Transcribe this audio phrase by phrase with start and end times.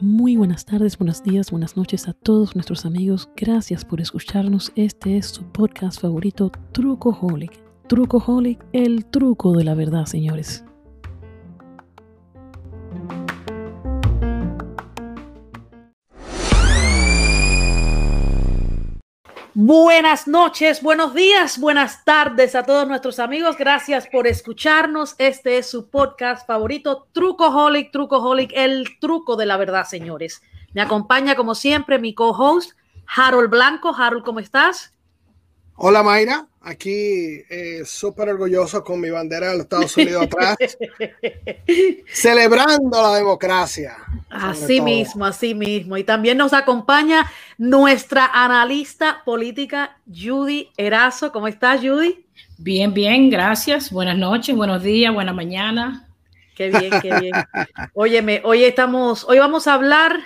[0.00, 3.28] Muy buenas tardes, buenos días, buenas noches a todos nuestros amigos.
[3.36, 4.72] Gracias por escucharnos.
[4.74, 7.52] Este es su podcast favorito, Trucoholic.
[7.88, 10.64] Trucoholic, el truco de la verdad, señores.
[19.72, 23.56] Buenas noches, buenos días, buenas tardes a todos nuestros amigos.
[23.56, 25.14] Gracias por escucharnos.
[25.18, 30.42] Este es su podcast favorito, Trucoholic, Trucoholic, el truco de la verdad, señores.
[30.74, 32.72] Me acompaña como siempre mi co-host,
[33.06, 33.94] Harold Blanco.
[33.96, 34.92] Harold, ¿cómo estás?
[35.82, 40.58] Hola Mayra, aquí eh, súper orgulloso con mi bandera de los Estados Unidos atrás,
[42.12, 43.96] celebrando la democracia.
[44.28, 45.96] Así mismo, así mismo.
[45.96, 51.32] Y también nos acompaña nuestra analista política, Judy Erazo.
[51.32, 52.26] ¿Cómo estás, Judy?
[52.58, 53.90] Bien, bien, gracias.
[53.90, 56.06] Buenas noches, buenos días, buena mañana.
[56.56, 57.32] Qué bien, qué bien.
[57.94, 60.20] Óyeme, hoy estamos, hoy vamos a hablar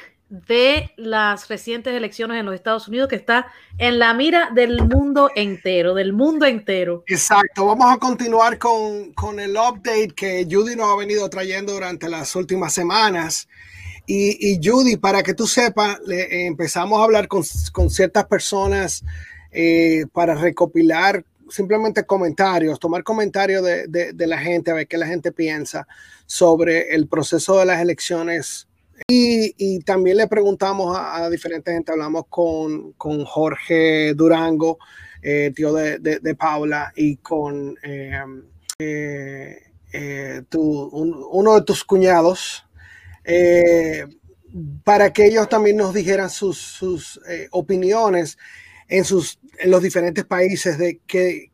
[0.47, 3.47] de las recientes elecciones en los Estados Unidos que está
[3.79, 7.05] en la mira del mundo entero, del mundo entero.
[7.07, 12.09] Exacto, vamos a continuar con, con el update que Judy nos ha venido trayendo durante
[12.09, 13.49] las últimas semanas.
[14.07, 19.05] Y, y Judy, para que tú sepas, le, empezamos a hablar con, con ciertas personas
[19.53, 24.99] eh, para recopilar simplemente comentarios, tomar comentarios de, de, de la gente, a ver qué
[24.99, 25.87] la gente piensa
[26.27, 28.67] sobre el proceso de las elecciones
[29.07, 34.79] y, también le preguntamos a, a, diferentes gente, hablamos con, con Jorge Durango,
[35.23, 38.23] eh, tío de, de, Paula, y con eh,
[38.79, 39.59] eh,
[39.93, 42.67] eh uno de tus cuñados,
[44.85, 47.21] para que ellos también nos dijeran sus, sus
[47.51, 48.39] opiniones
[48.89, 51.51] en, sus, en los diferentes países de qué,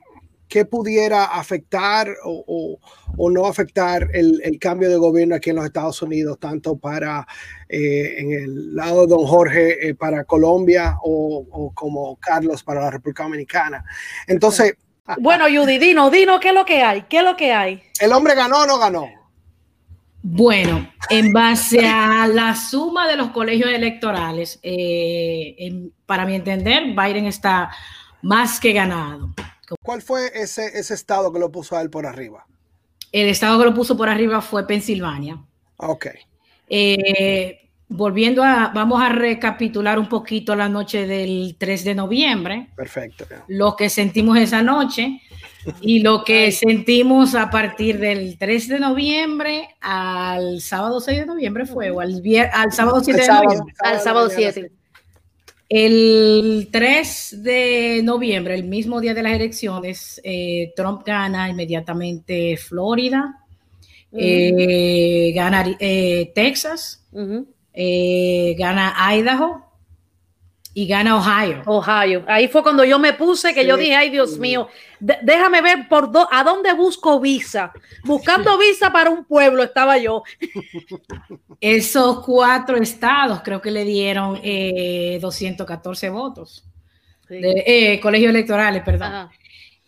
[0.51, 2.79] qué pudiera afectar o, o,
[3.17, 7.27] o no afectar el, el, cambio de gobierno aquí en los Estados Unidos, tanto para
[7.69, 12.83] eh, en el lado de don Jorge eh, para Colombia o, o, como Carlos para
[12.83, 13.85] la República Dominicana.
[14.27, 14.75] Entonces...
[15.19, 17.03] Bueno, Judy, dino, dino, ¿qué es lo que hay?
[17.03, 17.83] ¿Qué es lo que hay?
[18.01, 19.09] ¿El hombre ganó o no ganó?
[20.23, 26.85] Bueno, en base a la suma de los colegios electorales, eh, en, para mi entender,
[26.89, 27.71] Biden está
[28.21, 29.31] más que ganado.
[29.83, 32.47] ¿Cuál fue ese, ese estado que lo puso a él por arriba?
[33.13, 35.43] El estado que lo puso por arriba fue Pensilvania.
[35.77, 36.07] Ok.
[36.69, 42.69] Eh, volviendo a, vamos a recapitular un poquito la noche del 3 de noviembre.
[42.77, 43.27] Perfecto.
[43.49, 45.21] Lo que sentimos esa noche
[45.81, 51.67] y lo que sentimos a partir del 3 de noviembre al sábado 6 de noviembre
[51.67, 53.75] fue, o al, al sábado 7 de noviembre.
[53.81, 54.71] Al sábado 7.
[55.71, 63.37] El 3 de noviembre, el mismo día de las elecciones, eh, Trump gana inmediatamente Florida,
[64.11, 64.21] uh -huh.
[64.21, 68.57] eh, gana eh, Texas, uh -huh.
[68.59, 69.70] gana Idaho
[70.73, 71.63] y gana Ohio.
[71.67, 72.25] Ohio.
[72.29, 73.67] Ahí fue cuando yo me puse que sí.
[73.67, 74.69] yo dije, ay Dios mío,
[75.01, 77.73] déjame ver por do a dónde busco visa.
[78.05, 80.23] Buscando visa para un pueblo estaba yo.
[81.61, 86.65] Esos cuatro estados creo que le dieron eh, 214 votos.
[87.29, 87.41] Sí.
[87.41, 89.13] De, eh, colegios electorales, perdón.
[89.13, 89.31] Ajá.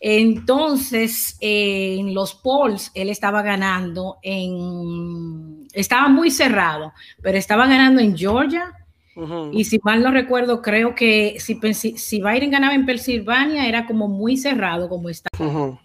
[0.05, 5.69] Entonces, eh, en los polls, él estaba ganando en...
[5.73, 8.82] Estaba muy cerrado, pero estaba ganando en Georgia,
[9.15, 9.51] Uh -huh.
[9.53, 11.59] Y si mal no recuerdo, creo que si,
[11.97, 15.29] si, Biden ganaba en Pensilvania era como muy cerrado como está.
[15.39, 15.79] Uh -huh.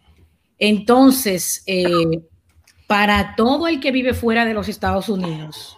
[0.59, 2.21] Entonces, eh,
[2.87, 5.77] para todo el que vive fuera de los Estados Unidos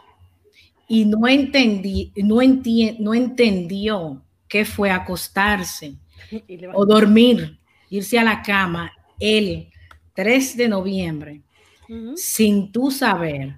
[0.87, 5.95] y no, entendí, no, enti no entendió qué fue acostarse
[6.73, 9.69] o dormir, irse a la cama el
[10.13, 11.41] 3 de noviembre,
[11.87, 12.15] uh -huh.
[12.15, 13.55] sin tú saber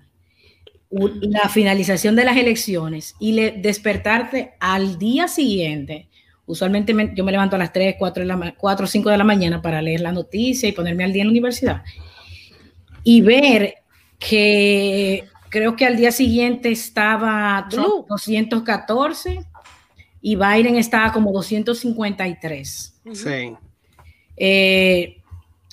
[0.91, 6.07] la finalización de las elecciones y le, despertarte al día siguiente.
[6.45, 9.23] Usualmente me, yo me levanto a las 3, 4, la, 4 o 5 de la
[9.23, 11.83] mañana para leer la noticia y ponerme al día en la universidad.
[13.03, 13.75] Y ver
[14.19, 19.39] que creo que al día siguiente estaba Trump 214
[20.21, 23.01] y Biden estaba como 253.
[23.13, 23.55] Sí.
[24.37, 25.17] Eh,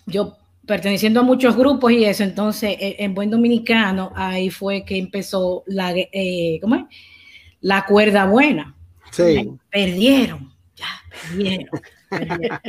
[0.07, 0.38] yo
[0.69, 5.65] perteneciendo a muchos grupos y eso, entonces eh, en buen dominicano ahí fue que empezó
[5.67, 6.83] la, eh, ¿cómo es?
[7.63, 8.77] la cuerda buena.
[9.11, 9.51] Sí.
[9.71, 11.69] Perdieron, ya, perdieron.
[12.11, 12.61] perdieron.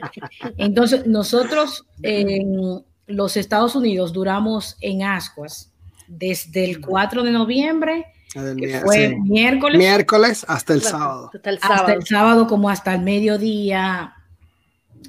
[0.58, 5.72] Entonces nosotros en los Estados Unidos duramos en ascuas
[6.08, 9.16] desde el 4 de noviembre, que fue sí.
[9.16, 9.78] miércoles.
[9.78, 11.32] Miércoles hasta el sábado.
[11.34, 11.80] Hasta el sábado.
[11.82, 14.14] Hasta el sábado como hasta el mediodía.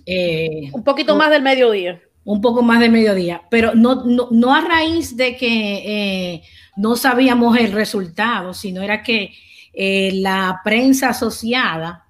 [0.06, 4.60] Eh, Un poquito más del mediodía un poco más de mediodía, pero no, no, a
[4.60, 6.42] raíz de que eh,
[6.76, 9.32] no sabíamos el resultado, sino era que
[9.72, 12.04] eh, la prensa asociada,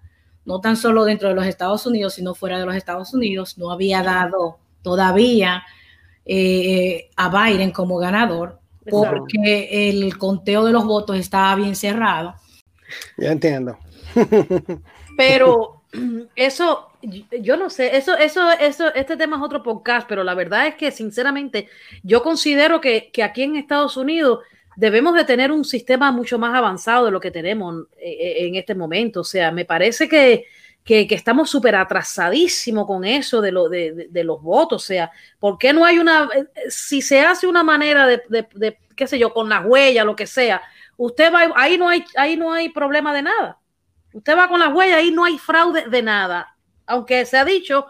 [0.45, 3.71] no tan solo dentro de los Estados Unidos, sino fuera de los Estados Unidos, no
[3.71, 5.63] había dado todavía
[6.25, 8.59] eh, a Biden como ganador,
[8.91, 12.35] porque el conteo de los votos estaba bien cerrado.
[13.17, 13.79] Ya entiendo.
[15.17, 15.80] Pero
[16.37, 20.67] eso, yo no sé, eso, eso, eso, este tema es otro podcast, pero la verdad
[20.67, 21.69] es que sinceramente
[22.03, 24.41] yo considero que, aquí en Estados Unidos
[24.77, 28.55] debemos de tener un sistema mucho más avanzado de lo que tenemos eh, eh, en
[28.55, 29.21] este momento.
[29.21, 30.47] O sea, me parece que,
[30.85, 34.83] que, estamos súper atrasadísimos con eso de, lo, de, de, los votos.
[34.83, 36.29] O sea, ¿por qué no hay una,
[36.69, 40.27] si se hace una manera de, de qué sé yo, con las huellas, lo que
[40.27, 40.63] sea,
[40.99, 43.59] usted va, ahí no hay, ahí no hay problema de nada.
[44.13, 46.57] Usted va con las huellas, y no hay fraude de nada.
[46.87, 47.87] Aunque se ha dicho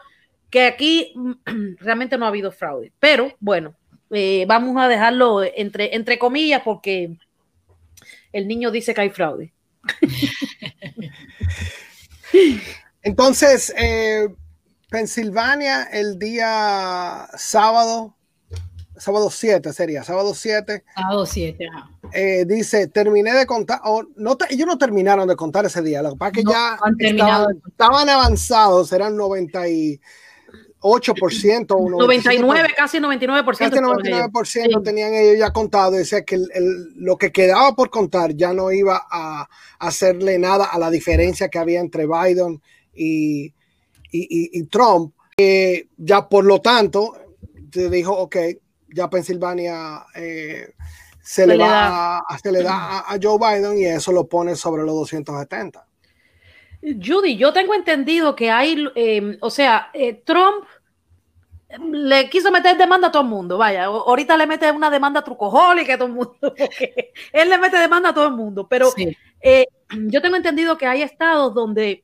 [0.51, 1.15] que aquí
[1.79, 2.93] realmente no ha habido fraude.
[2.99, 3.75] Pero bueno,
[4.11, 7.17] eh, vamos a dejarlo entre, entre comillas porque
[8.33, 9.53] el niño dice que hay fraude.
[13.03, 14.29] Entonces, eh,
[14.91, 18.17] Pensilvania el día sábado
[19.01, 20.85] sábado 7 sería, sábado 7.
[20.95, 21.67] Sábado 7,
[22.13, 26.11] eh, dice, terminé de contar, o no ellos no terminaron de contar ese día, lo
[26.13, 26.79] que pasa es que ya
[27.67, 30.01] estaban, avanzados, eran 98%.
[30.83, 33.59] 99, casi 99%.
[33.59, 35.93] Casi 99% tenían ellos ya contado.
[35.93, 36.39] Decía que
[36.97, 39.49] lo que quedaba por contar ya no iba a,
[39.79, 42.63] hacerle nada a la diferencia que había entre Biden
[42.95, 43.53] y,
[44.11, 45.15] y, Trump.
[45.97, 47.15] ya por lo tanto,
[47.73, 48.37] se dijo, ok,
[48.93, 50.75] ya Pensilvania eh,
[51.23, 54.83] se, le, va a, se le da a, Joe Biden y eso lo pone sobre
[54.83, 55.87] los 270.
[56.83, 60.65] Judy, yo tengo entendido que hay, em, o sea, eh, Trump
[61.79, 65.25] le quiso meter demanda a todo el mundo, vaya, ahorita le mete una demanda a
[65.25, 66.55] trucojólica a todo el mundo,
[67.33, 68.91] él le mete demanda a todo el mundo, pero
[69.41, 72.03] eh, yo tengo entendido que hay estados donde,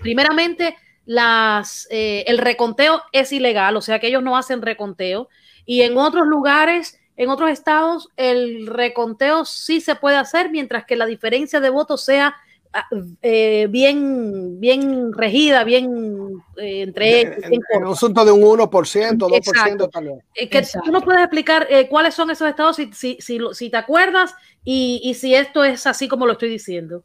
[0.00, 5.28] primeramente, las, el reconteo es ilegal, o sea que ellos no hacen reconteo,
[5.66, 10.96] y en otros lugares, en otros estados, el reconteo sí se puede hacer, mientras que
[10.96, 12.36] la diferencia de votos sea
[12.72, 12.86] ah,
[13.22, 17.44] eh, bien, bien regida, bien eh, entre ellos.
[17.72, 18.68] En, un asunto de un 1%,
[19.16, 20.22] 2% también.
[20.34, 23.76] que tú nos puedes explicar eh, cuáles son esos estados, si, si, si, si te
[23.76, 27.02] acuerdas, y, y, si esto es así como lo estoy diciendo.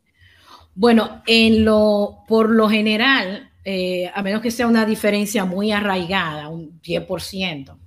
[0.75, 6.81] Bueno, en lo, por lo general, a menos que sea una diferencia muy arraigada, un
[6.81, 7.77] 10%,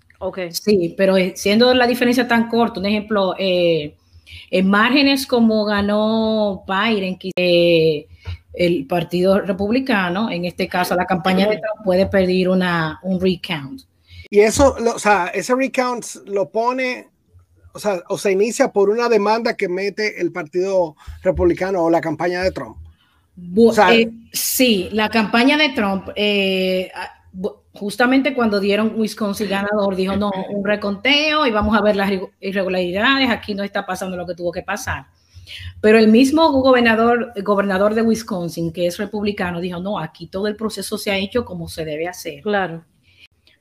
[0.51, 3.97] Sí, pero eh, siendo la diferencia tan corta, un ejemplo, eh,
[4.51, 8.07] en márgenes como ganó Biden, eh,
[8.53, 13.83] el Partido Republicano, en este caso la campaña de Trump puede pedir una, un recount.
[14.31, 17.09] Y eso, o sea, ese recount lo pone,
[17.73, 22.01] o sea, o se inicia por una demanda que mete el Partido Republicano o la
[22.01, 22.79] campaña de Trump.
[24.33, 26.09] Sí, la campaña de Trump
[27.75, 32.11] justamente cuando dieron Wisconsin ganador, dijo, no, un reconteo y vamos a ver las
[32.41, 35.07] irregularidades, aquí no está pasando lo que tuvo que pasar.
[35.81, 40.57] Pero el mismo gobernador, gobernador de Wisconsin, que es republicano, dijo, no, aquí todo el
[40.57, 42.43] proceso se ha hecho como se debe hacer.
[42.43, 42.85] Claro.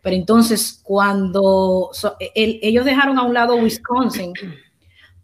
[0.01, 1.91] Pero entonces, cuando
[2.35, 4.33] ellos dejaron a un lado Wisconsin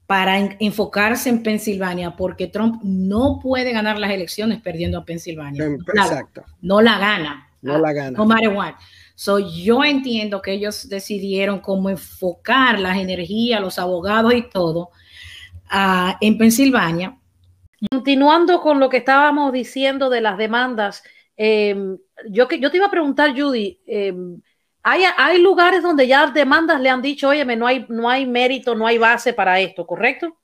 [0.10, 5.64] para enfocarse en Pensilvania, porque Trump no puede ganar las elecciones perdiendo a Pensilvania.
[5.66, 6.44] Exacto.
[6.62, 8.18] no la gana no la gana.
[8.18, 8.74] No matter what.
[9.14, 14.90] So, yo entiendo que ellos decidieron cómo enfocar las energías, los abogados y todo
[15.72, 17.16] uh, en Pensilvania.
[17.92, 21.04] Continuando con lo que estábamos diciendo de las demandas,
[21.38, 21.76] eh,
[22.30, 24.14] yo, yo te iba a preguntar, Judy, eh,
[24.84, 28.76] hay, hay, lugares donde ya demandas le han dicho, oye, no hay, no hay mérito,
[28.76, 30.38] no hay base para esto, ¿correcto?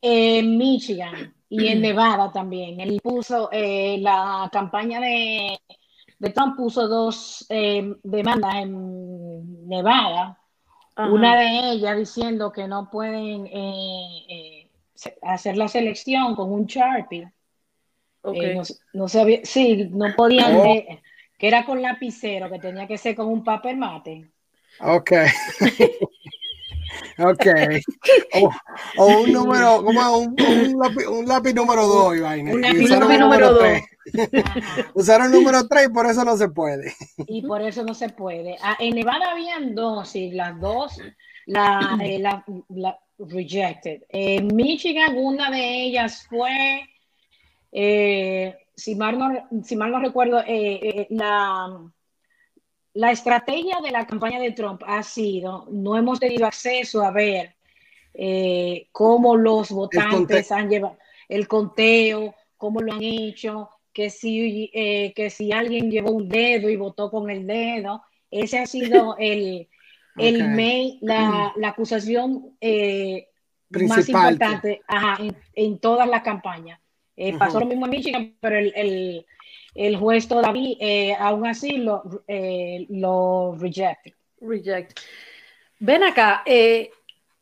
[0.00, 2.80] En Michigan y en Nevada también.
[2.80, 5.58] Él puso eh, la campaña de,
[6.18, 10.38] de, Trump puso dos eh, demandas en Nevada.
[10.96, 14.70] Una de ellas diciendo que no pueden eh,
[15.22, 17.30] hacer la selección con un Sharpie.
[18.92, 20.64] No, sabía, sí, no podían, oh.
[21.38, 24.30] Que era con lapicero, que tenía que ser con un papel mate.
[24.80, 25.12] Ok.
[27.18, 27.46] Ok.
[28.98, 30.36] O, un número, como un,
[31.08, 32.48] un, lápiz, número 2, Iván.
[32.48, 33.62] Un lápiz número 2.
[34.94, 36.94] Usaron número 3 y por eso no se puede.
[37.26, 38.56] Y por eso no se puede.
[38.62, 40.98] Ah, en Nevada habían dos, y las dos,
[41.46, 42.44] la, eh, la,
[43.18, 44.02] rejected.
[44.10, 46.88] En Michigan, una de ellas fue,
[47.72, 51.90] eh, si, mal no, si mal no recuerdo, eh, la
[52.96, 57.54] la estrategia de la campaña de Trump ha sido, no hemos tenido acceso a ver
[58.14, 60.96] eh, cómo los votantes han llevado
[61.28, 66.70] el conteo, cómo lo han hecho, que si, eh, que si alguien llevó un dedo
[66.70, 68.02] y votó con el dedo.
[68.30, 69.68] Ese ha sido el,
[70.16, 73.28] el la, la, acusación eh,
[73.68, 74.80] más importante
[75.52, 76.80] en, todas las campañas.
[77.16, 79.26] Eh, pasó lo mismo en Michigan, pero el, el,
[79.74, 82.02] el juez todavía, eh, aún así, lo,
[82.88, 84.14] lo reject.
[84.40, 85.00] Reject.
[85.78, 86.42] Ven acá,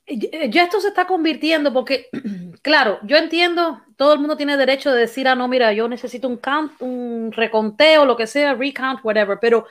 [0.07, 2.09] ya esto se está convirtiendo porque,
[2.63, 6.29] claro, yo entiendo, todo el mundo tiene derecho de decir, ah, no, mira, yo necesito
[6.29, 9.67] un count, un reconteo, lo que sea, recount, whatever, pero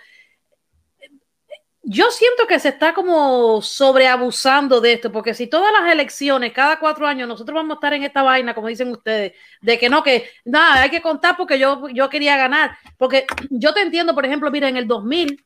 [1.85, 6.79] yo siento que se está como sobreabusando de esto, porque si todas las elecciones, cada
[6.79, 10.01] cuatro años, nosotros vamos a estar en esta vaina, como dicen ustedes, de que no,
[10.01, 12.77] que nada, hay que contar porque yo, yo quería ganar.
[12.97, 15.43] Porque yo te entiendo, por ejemplo, mira, en el 2000,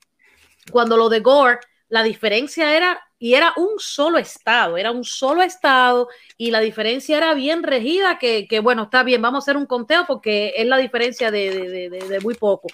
[0.71, 5.41] cuando lo de Gore, la diferencia era, y era un solo estado, era un solo
[5.41, 9.57] estado, y la diferencia era bien regida, que, que bueno, está bien, vamos a hacer
[9.57, 12.67] un conteo porque es la diferencia de, de, de muy poco.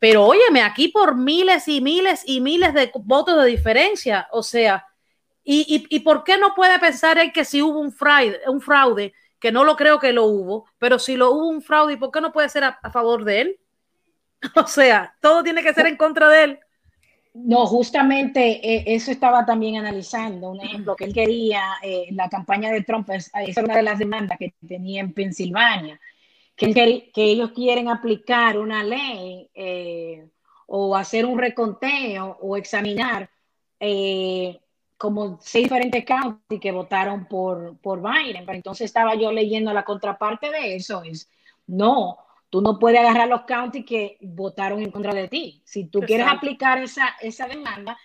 [0.00, 4.86] Pero óyeme, aquí por miles y miles y miles de votos de diferencia, o sea,
[5.44, 9.12] ¿y, y, por qué no puede pensar él que si hubo un fraude, un fraude,
[9.38, 12.10] que no lo creo que lo hubo, pero si lo hubo un fraude, ¿y por
[12.10, 13.60] qué no puede ser a, favor de él?
[14.56, 16.58] O sea, todo tiene que ser en contra de él.
[17.34, 20.50] No, justamente eh, eso estaba también analizando.
[20.50, 23.98] Un ejemplo que él quería, eh, la campaña de Trump, es, es, una de las
[23.98, 26.00] demandas que tenía en Pensilvania
[26.60, 30.28] que, ellos quieren aplicar una ley eh,
[30.66, 33.30] o hacer un reconteo o examinar
[33.78, 34.60] eh,
[34.98, 38.44] como seis diferentes counties que votaron por, por Biden.
[38.44, 41.30] Pero entonces estaba yo leyendo la contraparte de eso, es,
[41.66, 42.18] no,
[42.50, 45.62] tú no puedes agarrar los counties que votaron en contra de ti.
[45.64, 47.96] Si tú quieres aplicar esa, esa demanda,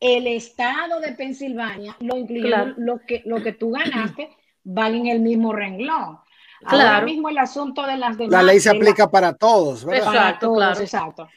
[0.00, 4.30] el estado de Pensilvania, lo incluye lo, que, lo que tú ganaste,
[4.64, 6.18] van en el mismo renglón.
[6.66, 6.94] Claro.
[6.94, 8.44] Ahora mismo el asunto de las demandas.
[8.44, 10.14] La ley se aplica para todos, ¿verdad?
[10.14, 10.80] Exacto, claro.
[10.80, 11.28] exacto.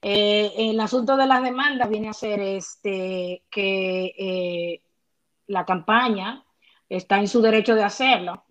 [0.00, 4.82] Eh, el asunto de las demandas viene a ser este que eh,
[5.48, 6.44] la campaña
[6.88, 8.44] está en su derecho de hacerlo,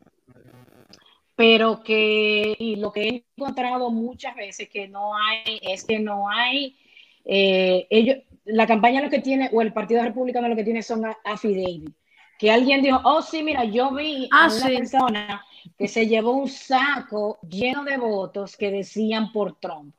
[1.35, 6.29] pero que y lo que he encontrado muchas veces que no hay es que no
[6.29, 6.77] hay
[7.23, 11.05] eh, ellos la campaña lo que tiene o el Partido Republicano lo que tiene son
[11.23, 11.91] affidavit
[12.39, 15.45] que alguien dijo oh sí mira yo vi a ah, una persona
[15.77, 19.93] que se llevó un saco lleno de votos que decían por Trump.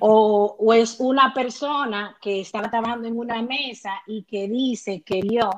[0.00, 5.50] o, es una persona que estaba trabajando en una mesa y que dice que vio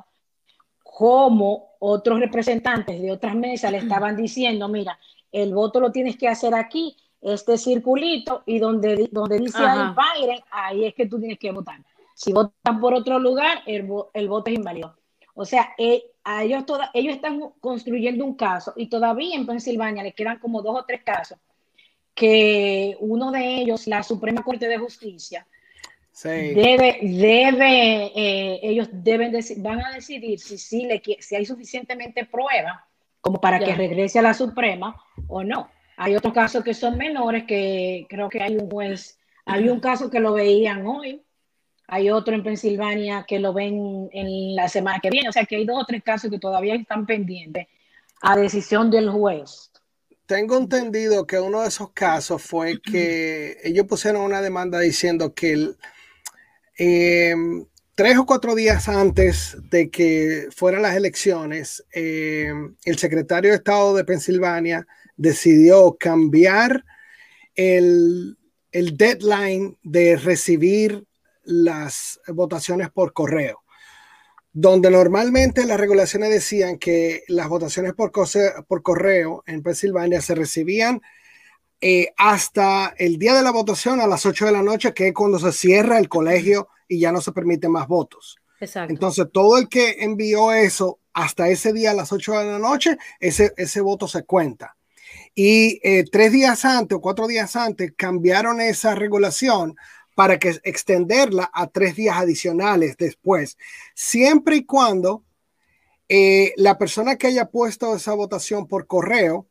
[0.83, 4.99] cómo otros representantes de otras mesas le estaban diciendo, mira,
[5.33, 10.40] el voto lo tienes que hacer aquí, este circulito, y donde, donde dice ahí Biden,
[10.50, 11.80] ahí es que tú tienes que votar.
[12.14, 14.97] Si votan por otro lugar, el, el voto es inválido.
[15.35, 20.12] O sea, eh, a ellos, ellos están construyendo un caso y todavía en Pensilvania le
[20.12, 21.38] quedan como dos o tres casos
[22.14, 25.47] que uno de ellos, la Suprema Corte de Justicia,
[26.25, 32.88] debe, debe eh, ellos deben van a decidir si, si, le, si hay suficientemente prueba
[33.21, 35.71] como para que regrese a la Suprema o no.
[35.97, 40.11] Hay otros casos que son menores que creo que hay un juez, hay un caso
[40.11, 41.23] que lo veían hoy,
[41.88, 45.28] hay otro en Pensilvania que lo ven en la semana que viene.
[45.28, 47.66] O sea que hay dos o tres casos que todavía están pendientes
[48.23, 49.71] a decisión del juez.
[50.26, 55.75] Tengo entendido que uno de esos casos fue que ellos pusieron una demanda diciendo que
[56.76, 57.64] em,
[57.95, 63.95] tres o cuatro días antes de que fueran las elecciones, em, el secretario de Estado
[63.95, 66.85] de Pensilvania decidió cambiar
[67.55, 68.37] el,
[68.73, 71.07] el deadline de recibir
[71.47, 73.62] las votaciones por correo,
[74.53, 78.12] donde normalmente las regulaciones decían que las votaciones por,
[78.67, 81.00] por correo en Pensilvania se recibían
[81.81, 85.15] eh, hasta el día de la votación a las 8 de la noche, que es
[85.15, 88.38] cuando se cierra el colegio y ya no se permiten más votos.
[88.88, 92.97] Entonces, todo el que envió eso hasta ese día a las 8 de la noche,
[93.21, 94.76] ese, ese voto se cuenta.
[95.35, 99.76] Y eh, tres días antes o cuatro días antes cambiaron esa regulación
[100.16, 103.58] para que extenderla a tres días adicionales después,
[103.94, 105.23] siempre y cuando
[106.08, 109.46] eh, la persona que haya puesto esa votación por correo,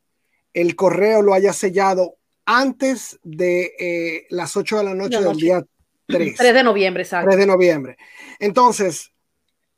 [0.52, 5.64] el correo lo haya sellado antes de eh, las 8 de la noche, del día
[6.08, 6.34] 3.
[6.36, 7.30] 3 de noviembre, exacto.
[7.30, 7.96] 3 de noviembre.
[8.40, 9.12] Entonces,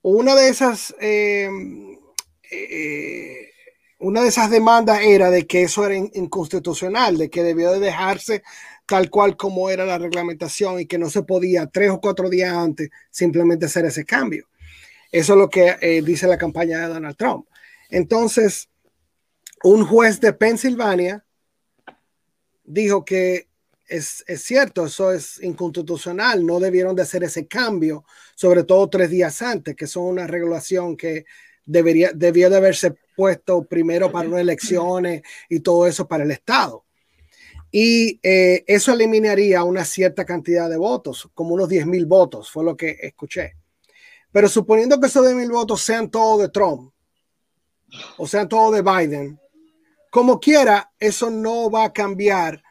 [0.00, 0.94] una de esas...
[0.98, 1.98] Em,
[2.50, 3.44] eh,
[3.98, 8.42] una de esas demandas era de que eso era inconstitucional, de que debió de dejarse
[8.88, 12.54] tal cual como era la reglamentación y que no se podía tres o cuatro días
[12.54, 14.48] antes simplemente hacer ese cambio.
[15.12, 17.46] Eso es lo que eh, dice la campaña de Donald Trump.
[17.90, 18.70] Entonces,
[19.62, 21.24] un juez de Pensilvania
[22.64, 23.48] dijo que
[23.86, 28.04] es, es, cierto, eso es inconstitucional, no debieron de hacer ese cambio,
[28.34, 31.26] sobre todo tres días antes, que son una regulación que
[31.66, 36.87] debería, debió de haberse puesto primero para unas elecciones y todo eso para el Estado.
[37.70, 42.64] Y eh, eso eliminaría una cierta cantidad de votos, como unos 10 mil votos, fue
[42.64, 43.56] lo que escuché.
[44.32, 46.92] Pero suponiendo que esos 10 mil votos sean todos de Trump,
[48.16, 49.38] o sean todos de Biden,
[50.10, 52.62] como quiera, eso no va a cambiar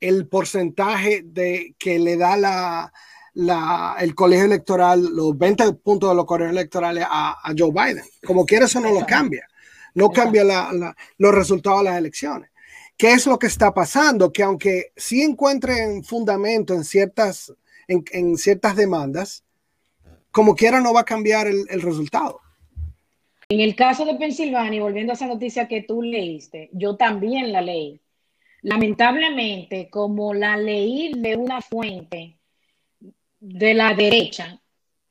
[0.00, 2.92] el porcentaje de que le da la,
[3.34, 8.04] la, el colegio electoral, los 20 puntos de los colegios electorales a, a Joe Biden.
[8.26, 9.46] Como quiera, eso no lo cambia.
[9.94, 12.50] No cambia la, los resultados de las elecciones.
[12.96, 14.32] ¿Qué es lo que está pasando?
[14.32, 17.52] Que aunque sí encuentren fundamento en ciertas,
[17.88, 19.44] en, ciertas demandas,
[20.30, 22.40] como quiera no va a cambiar el, el resultado.
[23.48, 27.60] En el caso de Pensilvania, volviendo a esa noticia que tú leíste, yo también la
[27.60, 28.00] leí.
[28.62, 32.38] Lamentablemente, como la leí de una fuente
[33.38, 34.60] de la derecha,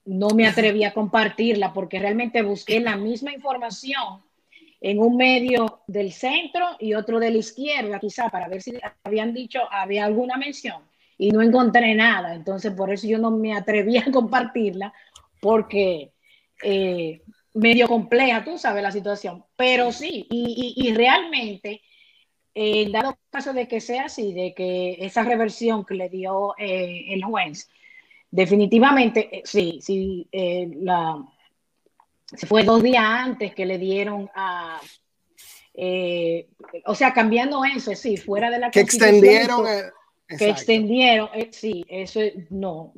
[0.05, 4.23] no me atreví a compartirla porque realmente busqué la misma información
[4.81, 9.33] en un medio del centro y otro de la izquierda, quizá para ver si habían
[9.33, 10.83] dicho, había alguna mención
[11.17, 12.35] y no encontré nada.
[12.35, 14.93] Entonces, por eso yo no me atreví a compartirla
[15.39, 16.11] porque
[16.63, 17.21] eh,
[17.55, 21.81] medio compleja, tú sabes la situación, pero sí, y, y, realmente,
[22.53, 27.05] en dado caso de que sea así, de que esa reversión que le dio eh,
[27.09, 27.69] el juez,
[28.29, 31.17] definitivamente, eh, sí, sí, eh, la,
[32.25, 34.79] se fue dos días antes que le dieron a,
[36.85, 39.65] o sea, cambiando eso, sí, fuera de la que extendieron,
[40.27, 42.93] que extendieron, sí, eso no,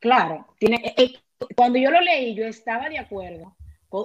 [0.00, 0.94] claro, tiene,
[1.56, 3.54] cuando yo lo leí, yo estaba de acuerdo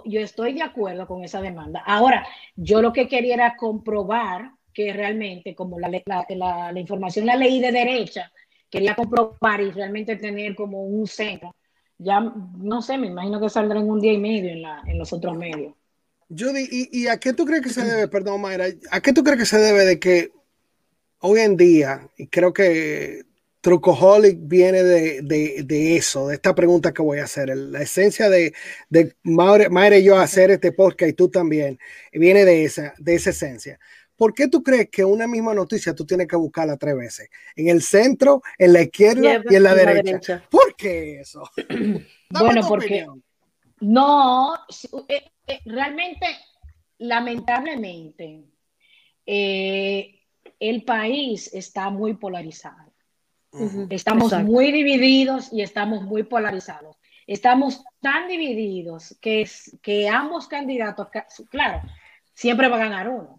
[0.05, 1.81] yo estoy de acuerdo con esa demanda.
[1.85, 6.25] Ahora, yo lo que quería era comprobar que realmente, como la, la,
[6.71, 8.31] la, información la leí de derecha,
[8.69, 11.55] quería comprobar y realmente tener como un centro.
[11.99, 14.97] Ya, no sé, me imagino que saldrá en un día y medio en, la, en
[14.97, 15.73] los otros medios.
[16.29, 19.23] Judy, ¿y, ¿y, a qué tú crees que se debe, perdón, Mayra, a qué tú
[19.23, 20.31] crees que se debe de que
[21.19, 23.25] hoy en día, y creo que
[23.61, 27.49] Trucoholic viene de, de, de, eso, de esta pregunta que voy a hacer.
[27.55, 28.53] La esencia de,
[28.89, 31.77] de Mayra y yo hacer este podcast y tú también,
[32.13, 33.79] viene de esa, de esa esencia.
[34.19, 37.29] ¿Por qué tú crees que una misma noticia tú tienes que buscarla tres veces?
[37.55, 40.43] En el centro, en la izquierda y en la, derecha.
[40.51, 41.49] ¿Por qué eso?
[42.29, 43.07] bueno, porque
[43.79, 44.55] no,
[45.07, 46.27] eh, eh, realmente,
[46.97, 48.43] lamentablemente,
[49.25, 50.19] eh,
[50.59, 52.89] el país está muy polarizado
[53.89, 56.97] Estamos muy divididos y estamos muy polarizados.
[57.25, 59.49] Estamos tan divididos que,
[59.81, 61.07] que ambos candidatos,
[61.49, 61.81] claro,
[62.33, 63.38] siempre va a ganar uno.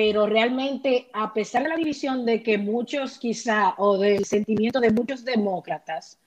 [0.00, 4.92] Pero realmente, a pesar de la división de que muchos quizá, o del sentimiento de
[4.92, 6.20] muchos demócratas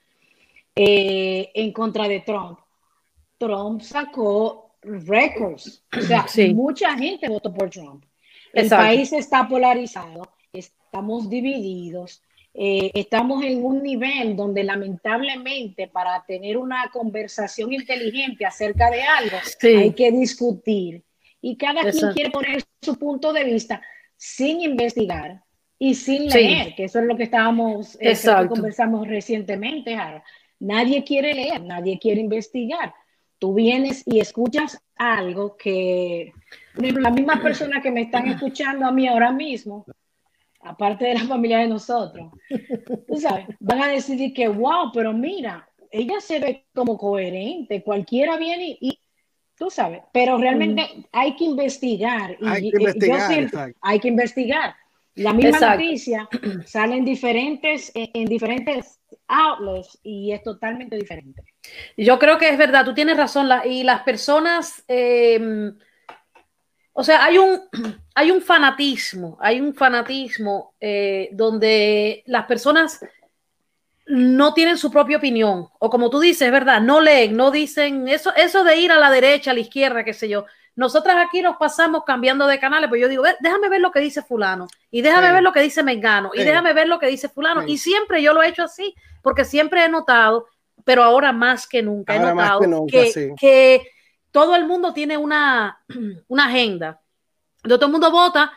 [0.76, 2.60] eh, en contra de Trump,
[3.38, 5.86] Trump sacó récords.
[5.98, 8.04] O sea, mucha gente votó por Trump.
[8.52, 12.22] El país está polarizado, estamos divididos
[12.54, 19.38] eh, estamos en un nivel donde lamentablemente para tener una conversación inteligente acerca de algo
[19.64, 21.02] hay que discutir
[21.42, 23.82] y cada quien quiere poner su punto de vista
[24.16, 25.44] sin investigar
[25.80, 29.98] y sin leer, que eso es lo que estábamos eh, que conversamos recientemente,
[30.60, 32.94] Nadie quiere leer, nadie quiere investigar.
[33.40, 36.34] Tú vienes y escuchas algo que
[36.76, 39.84] las mismas personas que me están escuchando a mí ahora mismo
[40.64, 42.32] aparte de la familia de nosotros,
[43.08, 48.38] tú sabes, van a decidir que, wow, pero mira, ella se ve como coherente, cualquiera
[48.38, 49.00] viene y,
[49.62, 52.36] tú sabes, pero realmente hay que investigar.
[52.42, 53.74] Y, hay que investigar.
[53.80, 54.76] hay que investigar.
[55.14, 56.28] La misma noticia
[56.66, 61.44] sale en diferentes, en, diferentes outlets y es totalmente diferente.
[61.96, 64.84] Yo creo que es verdad, tú tienes razón, y las personas...
[64.88, 65.72] Eh,
[66.94, 67.62] o sea, hay un,
[68.16, 73.00] hay un fanatismo, hay un fanatismo eh, donde las personas
[74.12, 76.82] no tienen su propia opinión, o como tú dices, ¿verdad?
[76.82, 80.14] No leen, no dicen eso, eso de ir a la derecha, a la izquierda, qué
[80.14, 80.46] sé yo.
[80.76, 84.22] Nosotras aquí nos pasamos cambiando de canales, pues yo digo, déjame ver lo que dice
[84.22, 87.66] fulano, y déjame ver lo que dice Mengano, y déjame ver lo que dice fulano,
[87.66, 90.48] y siempre yo lo he hecho así, porque siempre he notado,
[90.84, 93.88] pero ahora más que nunca, he notado que, que
[94.32, 95.80] todo el mundo tiene una,
[96.28, 97.00] una agenda.
[97.64, 98.52] todo el mundo vota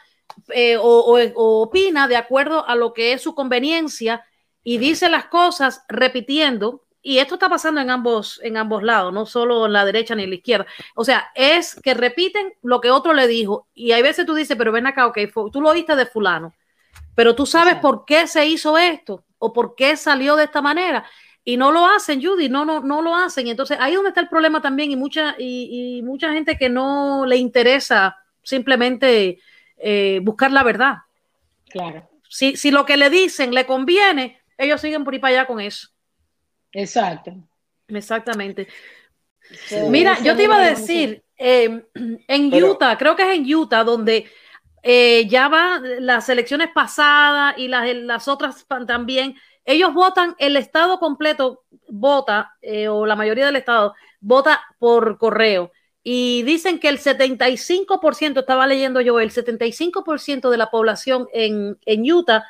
[0.49, 4.25] eh, o, opina de acuerdo a lo que es su conveniencia
[4.65, 6.83] y dice las cosas repitiendo.
[7.07, 10.23] Y esto está pasando en ambos, en ambos lados, no solo en la derecha ni
[10.23, 10.67] en la izquierda.
[10.95, 13.67] O sea, es que repiten lo que otro le dijo.
[13.75, 15.19] Y hay veces tú dices, pero ven acá, ok,
[15.53, 16.55] tú lo oíste de fulano,
[17.15, 21.05] pero tú sabes por qué se hizo esto o por qué salió de esta manera
[21.45, 23.49] y no lo hacen, Judy, no, no, no lo hacen.
[23.49, 27.27] Entonces ahí es donde está el problema también y mucha, y, mucha gente que no
[27.27, 29.39] le interesa simplemente
[29.77, 30.97] eh, buscar la verdad.
[31.69, 32.09] Claro.
[32.29, 35.61] Si, si lo que le dicen le conviene, ellos siguen por ahí para allá con
[35.61, 35.89] eso.
[36.73, 37.33] Exacto.
[37.89, 38.69] Exactamente.
[39.89, 44.31] Mira, yo te iba a decir, em, en Utah, creo que es en Utah, donde
[44.83, 50.99] eh, ya va las elecciones pasadas y las, las otras también ellos votan, el estado
[50.99, 55.73] completo vota, eh, o la mayoría del estado, vota por correo.
[56.03, 62.13] Y dicen que el 75%, estaba leyendo yo, el 75% de la población en, en
[62.13, 62.45] Utah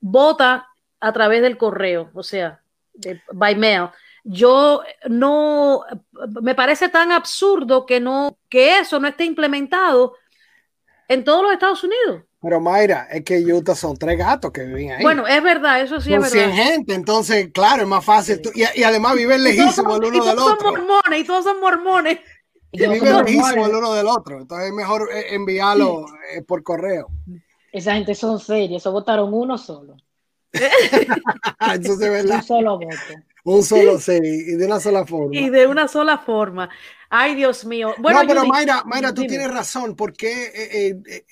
[0.00, 0.68] vota
[1.00, 2.60] a través del correo, o sea,
[2.94, 3.88] de, by mail.
[4.24, 5.84] Yo no,
[6.42, 10.14] me parece tan absurdo que no, que eso no esté implementado
[11.08, 12.22] en todos los Estados Unidos.
[12.42, 15.02] Pero Mayra, es que Utah son tres gatos que viven ahí.
[15.02, 16.52] Bueno, es verdad, eso sí es verdad.
[16.52, 18.40] 100 gente, entonces, claro, es más fácil.
[18.54, 20.56] y, además viven lejísimos el uno del otro.
[20.56, 22.20] Son mormones, y todos son mormones.
[22.72, 24.38] Y viven lejísimos el uno del otro.
[24.40, 27.08] Entonces es mejor eh, enviarlo eh, por correo.
[27.72, 29.96] Esa gente son serios, eso votaron uno solo.
[30.52, 32.36] eso es verdad.
[32.36, 32.96] Un solo voto.
[33.44, 35.36] Un solo sí, y de una sola forma.
[35.36, 36.68] Y de una sola forma.
[37.08, 37.94] Ay, Dios mío.
[37.98, 41.22] Bueno, no, pero Mayra, Mayra, tú tienes razón, porque eh,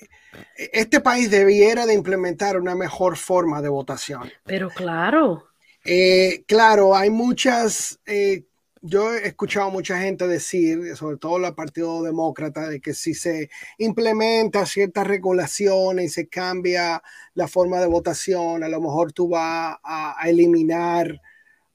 [0.57, 4.31] este país debiera de implementar una mejor forma de votación.
[4.44, 5.48] Pero claro.
[5.85, 8.44] Eh, claro, hay muchas, eh,
[8.87, 13.49] yo he escuchado mucha gente decir, sobre todo el Partido Demócrata, de que si se
[13.79, 19.79] implementa ciertas regulaciones y se cambia la forma de votación, a lo mejor tú vas
[19.83, 21.18] a, eliminar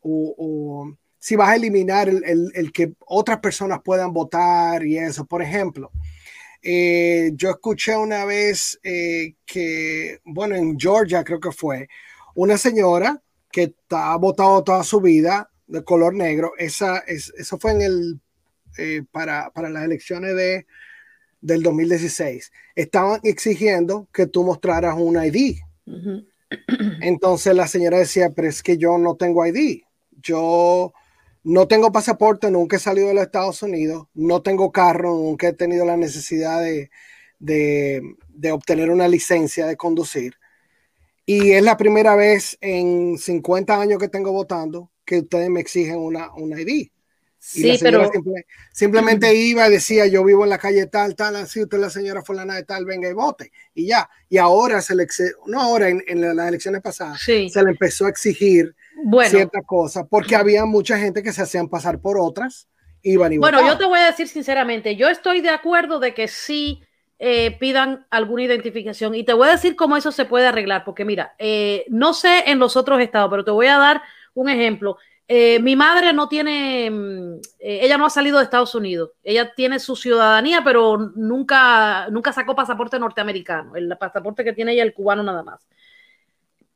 [0.01, 5.25] o, si vas a eliminar el que otras personas puedan votar y eso.
[5.25, 5.91] Por ejemplo,
[6.61, 11.87] eh, yo escuché una vez eh, que, bueno, en Georgia creo que fue,
[12.35, 16.53] una señora que ha votado toda su vida de color negro.
[16.57, 18.19] Esa, es, eso fue en el,
[18.77, 20.65] eh, para, para, las elecciones de,
[21.39, 22.51] del 2016.
[22.75, 25.59] Estaban exigiendo que tú mostraras un ID.
[27.01, 29.83] Entonces la señora decía, pero es que yo no tengo ID.
[30.21, 30.93] Yo
[31.43, 35.53] no tengo pasaporte, nunca he salido de los Estados Unidos, no tengo carro, nunca he
[35.53, 36.91] tenido la necesidad de,
[38.51, 40.35] obtener una licencia de conducir.
[41.25, 45.97] Y es la primera vez en 50 años que tengo votando que ustedes me exigen
[45.97, 46.89] una, una ID.
[47.39, 48.11] Sí, pero
[48.71, 52.21] simplemente iba y decía, yo vivo en la calle tal, tal, así, usted la señora
[52.21, 53.51] fulana de tal, venga y vote.
[53.73, 54.09] Y ya.
[54.27, 55.07] Y ahora se le,
[55.47, 60.35] no ahora, en, las elecciones pasadas, se le empezó a exigir bueno, ciertas cosas, porque
[60.35, 62.67] había mucha gente que se hacían pasar por otras,
[63.01, 66.27] iban y Bueno, yo te voy a decir sinceramente, yo estoy de acuerdo de que
[66.27, 66.83] sí
[67.19, 71.05] eh, pidan alguna identificación y te voy a decir cómo eso se puede arreglar, porque
[71.05, 74.01] mira, eh, no sé en los otros estados, pero te voy a dar
[74.41, 74.97] un ejemplo.
[75.27, 79.11] Eh, mi madre no tiene, mm, ella no ha salido de Estados Unidos.
[79.23, 83.75] Ella tiene su ciudadanía, pero nunca, nunca sacó pasaporte norteamericano.
[83.75, 85.67] El pasaporte que tiene ella es el cubano nada más.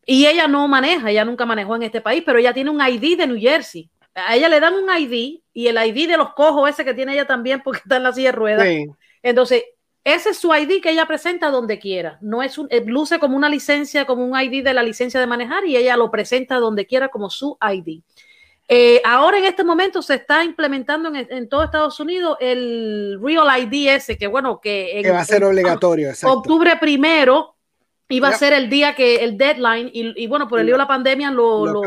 [0.06, 3.18] Y ella no maneja, ella nunca manejó en este país, pero ella tiene un ID
[3.18, 3.90] de New Jersey.
[4.14, 7.14] A ella le dan un ID y el ID de los cojos ese que tiene
[7.14, 8.68] ella también porque está en la silla de ruedas.
[9.24, 9.64] Entonces,
[10.04, 12.18] ese es su ID que ella presenta donde quiera.
[12.22, 15.28] No es un, eh, luce como una licencia, como un ID de la licencia de
[15.28, 18.02] manejar y ella lo presenta donde quiera como su ID.
[18.68, 23.90] Eh, ahora en este momento se está implementando en, todo Estados Unidos el Real ID
[23.90, 26.12] ese, que bueno, que, va a ser obligatorio.
[26.24, 27.56] Octubre primero
[28.10, 30.88] iba a ser el día que el deadline y, bueno, por el lío de la
[30.88, 31.82] pandemia lo, lo,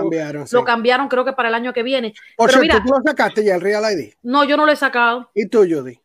[0.64, 2.14] cambiaron, creo que para el año que viene.
[2.36, 4.14] Pero ¿tú lo sacaste ya el Real ID?
[4.22, 5.30] No, yo no lo he sacado.
[5.34, 5.98] ¿Y tú, Judy?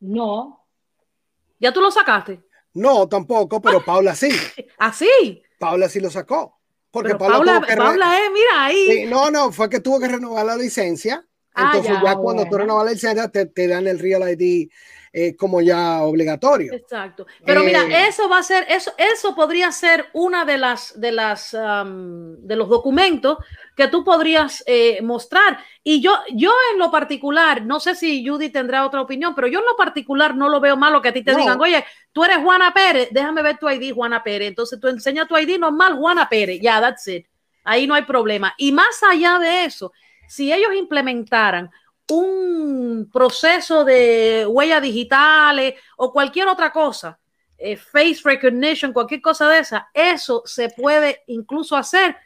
[0.00, 0.63] No.
[1.58, 2.40] ¿Ya tú lo sacaste?
[2.74, 4.28] No, tampoco, pero Paula sí.
[4.78, 5.42] ¿Ah, sí?
[5.58, 6.58] Paula sí lo sacó.
[6.90, 9.06] Porque Paula, Paula, eh, mira ahí.
[9.08, 11.26] no, no, fue que tuvo que renovar la licencia.
[11.52, 14.68] Ah, Entonces ya, cuando tú renovas la licencia te, te dan el Real ID
[15.16, 16.72] eh, como ya obligatorio.
[16.72, 17.24] Exacto.
[17.46, 21.12] Pero mira, eh, eso va a ser, eso, eso podría ser una de las, de
[21.12, 23.38] las, de los documentos
[23.76, 25.58] que tú podrías eh, mostrar.
[25.84, 29.60] Y yo, yo en lo particular, no sé si Judy tendrá otra opinión, pero yo
[29.60, 32.38] en lo particular no lo veo malo que a ti te digan, oye, tú eres
[32.38, 34.48] Juana Pérez, déjame ver tu ID, Juana Pérez.
[34.48, 36.58] Entonces tú enseñas tu ID normal, Juana Pérez.
[36.60, 37.24] Ya, that's it.
[37.62, 38.52] Ahí no hay problema.
[38.58, 39.92] Y más allá de eso,
[40.26, 41.70] si ellos implementaran
[42.08, 47.18] un proceso de huellas digitales o cualquier otra cosa
[47.56, 52.16] eh, face recognition, cualquier cosa de esa, eso se puede incluso hacer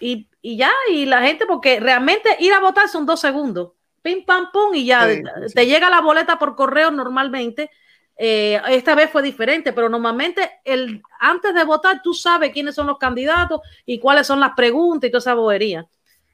[0.00, 3.72] y, ya, y la gente, porque realmente ir a votar son dos segundos,
[4.02, 5.06] pim, pam, pum, y ya
[5.54, 7.70] te llega la boleta por correo normalmente.
[8.16, 12.86] Eh, esta vez fue diferente, pero normalmente el, antes de votar tú sabes quiénes son
[12.86, 15.86] los candidatos y cuáles son las preguntas y toda esa bobería.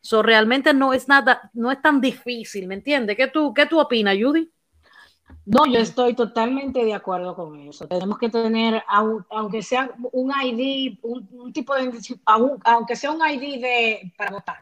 [0.09, 3.15] So, realmente no es nada, no es tan difícil, ¿me entiendes?
[3.15, 4.51] ¿Qué tú, qué tú opinas, Judy?
[5.45, 7.87] No, yo estoy totalmente de acuerdo con eso.
[7.87, 11.93] Tenemos que tener, aunque sea un ID, un, tipo de,
[12.25, 14.57] aunque sea un ID de, para votar.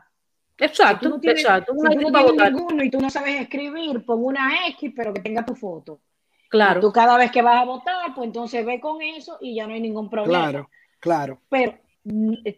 [0.59, 1.75] Exacto, no tienes, exacto.
[1.75, 5.21] Si tú no tienes ninguno y tú no sabes escribir, pon una X, pero que
[5.21, 6.01] tenga tu foto.
[6.49, 6.81] Claro.
[6.81, 9.75] tú cada vez que vas a votar, pues entonces ve con eso y ya no
[9.75, 10.51] hay ningún problema.
[10.51, 11.39] Claro, claro.
[11.49, 11.86] Pero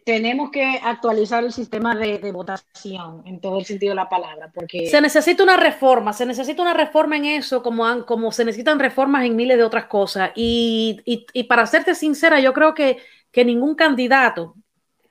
[0.05, 4.87] tenemos que actualizar el sistema de, votación en todo el sentido de la palabra, porque
[4.87, 9.25] se necesita una reforma, se necesita una reforma en eso, como, como se necesitan reformas
[9.25, 10.31] en miles de otras cosas.
[10.35, 12.97] Y, y, para serte sincera, yo creo que,
[13.31, 14.55] que, ningún candidato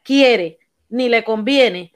[0.05, 1.93] quiere, ni le conviene,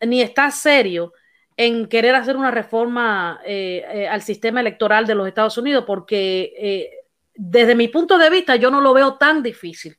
[0.00, 1.12] ni está serio
[1.56, 6.52] en querer hacer una reforma eh, eh, al sistema electoral de los Estados Unidos, porque
[6.58, 6.90] eh,
[7.36, 9.96] desde mi punto de vista yo no lo veo tan difícil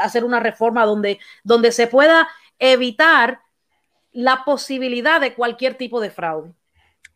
[0.00, 2.28] hacer una reforma donde, donde se pueda
[2.58, 3.40] evitar
[4.12, 6.52] la posibilidad de cualquier tipo de fraude.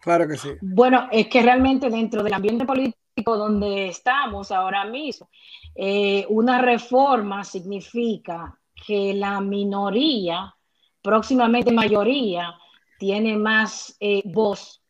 [0.00, 0.50] Claro que sí.
[0.60, 5.28] Bueno, es que realmente dentro del ambiente político donde estamos ahora mismo,
[5.74, 10.54] eh, una reforma significa que la minoría,
[11.02, 12.54] próximamente mayoría,
[12.98, 14.82] tiene más eh, voz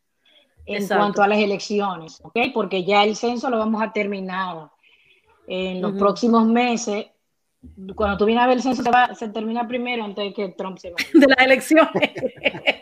[0.65, 2.39] en cuanto a las elecciones, ¿ok?
[2.53, 4.71] Porque ya el censo lo vamos a terminar
[5.47, 7.07] en los próximos meses
[7.95, 8.83] cuando tú vienes a ver el censo
[9.15, 11.09] se, termina primero antes de que Trump se vaya.
[11.15, 12.13] De las elecciones.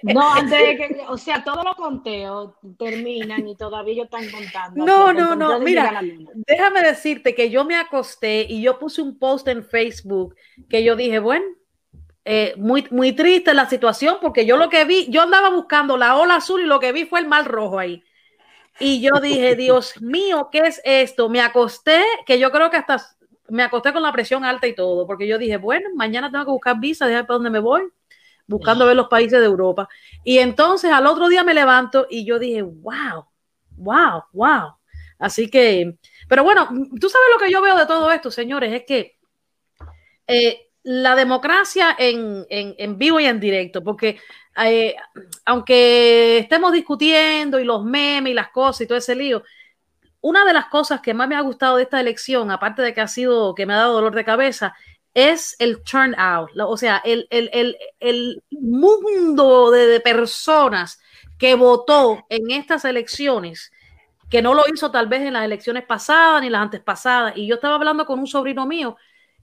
[0.03, 4.85] No, antes de que, o sea, todos los conteos terminan y todavía ellos están contando.
[4.85, 6.01] No, no, no, mira,
[6.47, 10.35] déjame decirte que yo me acosté y yo puse un post en Facebook
[10.69, 11.45] que yo dije, bueno,
[12.27, 16.17] eh, muy, muy triste la situación porque yo lo que vi, yo andaba buscando la
[16.17, 18.03] ola azul y lo que vi fue el mal rojo ahí.
[18.81, 21.29] Y yo dije, Dios mío, ¿qué es esto?
[21.29, 22.99] Me acosté, que yo creo que hasta
[23.49, 26.51] me acosté con la presión alta y todo, porque yo dije, bueno, mañana tengo que
[26.51, 27.83] buscar visa, déjame para dónde me voy,
[28.47, 29.89] buscando ver los países de Europa.
[30.23, 33.27] Y entonces al otro día me levanto y yo dije, wow,
[33.77, 34.75] wow, wow.
[35.19, 35.97] Así que,
[36.29, 36.69] pero bueno,
[37.01, 39.19] tú sabes lo que yo veo de todo esto, señores, es que
[40.27, 44.19] eh, la democracia en, en, vivo y en directo, porque
[44.63, 44.95] eh,
[45.47, 49.43] aunque estemos discutiendo y los memes y las cosas y todo ese lío,
[50.25, 53.03] una de las cosas que más me ha gustado de esta elección, aparte de que
[53.03, 54.75] ha sido, que me ha dado dolor de cabeza,
[55.13, 57.29] es el turnout, o sea, el,
[58.51, 60.99] mundo de, personas
[61.39, 63.71] que votó en estas elecciones,
[64.31, 67.35] que no lo hizo tal vez en las elecciones pasadas ni las antes pasadas.
[67.37, 68.97] Y yo estaba hablando con un sobrino mío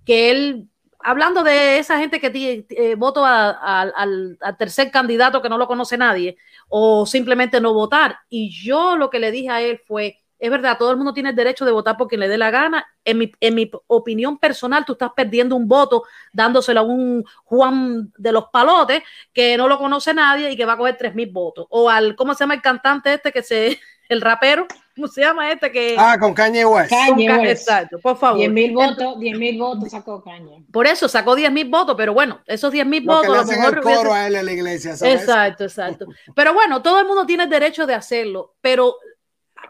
[0.04, 0.68] que él,
[0.98, 6.38] hablando de esa gente que eh, votó al tercer candidato que no lo conoce nadie,
[6.70, 8.18] o simplemente no votar.
[8.30, 11.30] Y yo lo que le dije a él fue, es verdad, todo el mundo tiene
[11.30, 12.84] el derecho de votar por quien le dé la gana.
[13.06, 18.12] En mi, en mi opinión personal, tú estás perdiendo un voto dándoselo a un Juan
[18.18, 21.30] de los Palotes que no lo conoce nadie y que va a coger tres mil
[21.30, 21.68] votos.
[21.70, 24.66] O al, ¿cómo se llama el cantante este que se, el rapero?
[24.96, 25.96] ¿Cómo se llama este que?
[25.98, 26.92] Ah, con Kanye West.
[26.92, 28.40] Exacto, por favor.
[28.40, 30.66] 10 mil votos, 10 mil votos sacó Kanye.
[30.72, 33.26] Por eso sacó 10 mil votos, pero bueno, esos 10 mil votos.
[33.26, 36.08] a lo mejor el coro a él en la iglesia, Exacto, exacto.
[36.36, 38.96] Pero bueno, todo el mundo tiene el derecho de hacerlo, pero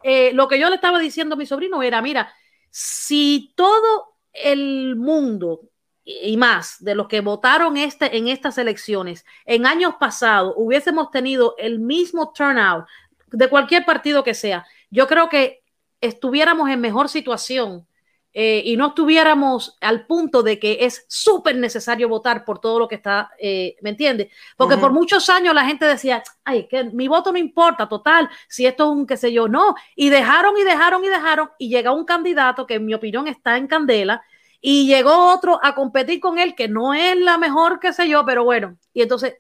[0.04, 2.34] eh, lo que yo le estaba diciendo a mi sobrino era, mira,
[2.70, 5.62] si todo el mundo
[6.04, 11.56] y más de los que votaron este, en estas elecciones en años pasados hubiésemos tenido
[11.60, 12.86] el mismo turnout
[13.28, 15.64] de cualquier partido que sea, yo creo que
[16.02, 17.88] estuviéramos en mejor situación
[18.34, 22.88] eh, y no estuviéramos al punto de que es súper necesario votar por todo lo
[22.88, 24.30] que está, eh, ¿me entiendes?
[24.56, 28.66] Porque por muchos años la gente decía, ay, que mi voto no importa, total, si
[28.66, 29.76] esto es un qué sé yo, no.
[29.96, 33.58] Y dejaron y dejaron y dejaron y llega un candidato que en mi opinión está
[33.58, 34.24] en candela
[34.62, 38.26] y llegó otro a competir con él que no es la mejor, qué sé yo,
[38.26, 38.78] pero bueno.
[38.94, 39.36] Y entonces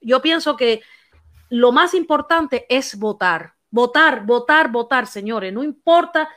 [0.00, 0.82] yo pienso que
[1.48, 6.28] lo más importante es votar, votar, votar, votar, señores, no importa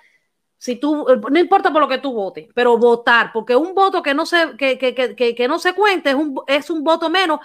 [0.60, 4.04] si tú, eh, no importa por lo que tú votes, pero votar, porque un voto
[4.04, 7.10] que no se, que, que, que, que no se cuente es un, es un voto
[7.10, 7.40] menos,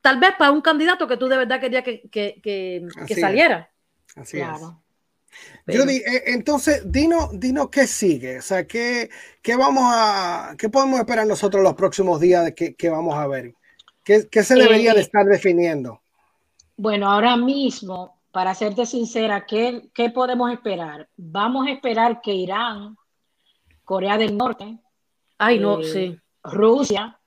[0.00, 2.88] tal vez para un candidato que tú de verdad querías que,
[3.20, 3.68] saliera.
[4.14, 4.46] Así es.
[5.66, 9.10] Judy, eh, entonces, dino, dino qué sigue, o sea, qué,
[9.42, 13.52] qué vamos a, qué podemos esperar nosotros los próximos días que, que vamos a ver,
[14.04, 16.00] qué, qué se debería de eh, estar definiendo.
[16.76, 21.08] Bueno, ahora mismo para serte sincera, ¿qué, podemos esperar?
[21.16, 22.96] Vamos a esperar que Irán
[23.84, 24.78] Corea del Norte.
[25.38, 26.18] Ay, no, sí.
[26.42, 27.18] Rusia,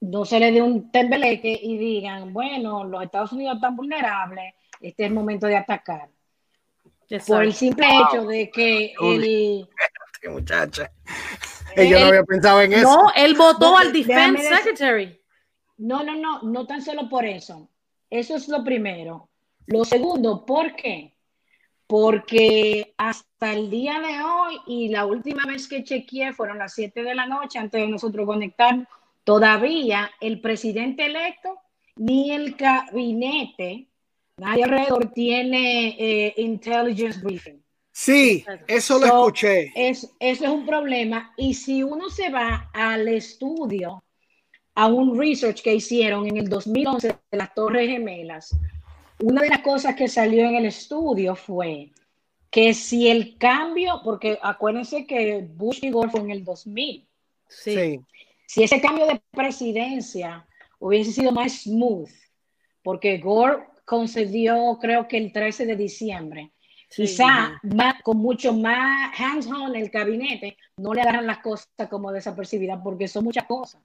[0.00, 5.04] no se le dé un tembeleque y digan, bueno, los Estados Unidos están vulnerables, este
[5.04, 6.08] es el momento de atacar.
[7.26, 9.68] Por el simple hecho de que el...
[10.30, 10.90] muchacha.
[11.76, 12.84] Yo no había pensado en eso.
[12.84, 15.18] No, él votó al Defense Secretary.
[15.78, 17.70] No, no, no, no tan solo por eso.
[18.10, 19.30] Eso es lo primero.
[19.66, 21.14] Lo segundo, ¿por qué?
[21.86, 27.02] Porque hasta el día de hoy y la última vez que chequeé fueron las 7
[27.02, 28.88] de la noche antes de nosotros conectar,
[29.24, 31.58] todavía el presidente electo
[31.96, 33.88] ni el gabinete,
[34.38, 37.62] nadie alrededor tiene eh, intelligence briefing.
[37.94, 39.70] Sí, eso lo escuché.
[39.74, 41.34] Es, eso es un problema.
[41.36, 44.02] Y si uno se va al estudio,
[44.74, 48.56] a un research que hicieron en el 2011 de las Torres Gemelas,
[49.22, 51.92] una de las cosas que salió en el estudio fue
[52.50, 57.08] que si el cambio, porque acuérdense que Bush y Gore fue en el 2000,
[57.48, 58.00] sí.
[58.46, 60.46] si ese cambio de presidencia
[60.78, 62.10] hubiese sido más smooth,
[62.82, 66.52] porque Gore concedió creo que el 13 de diciembre,
[66.94, 67.58] quizá
[68.02, 73.24] con mucho más hands-on el gabinete, no le agarran las cosas como desapercibidas porque son
[73.24, 73.80] muchas cosas.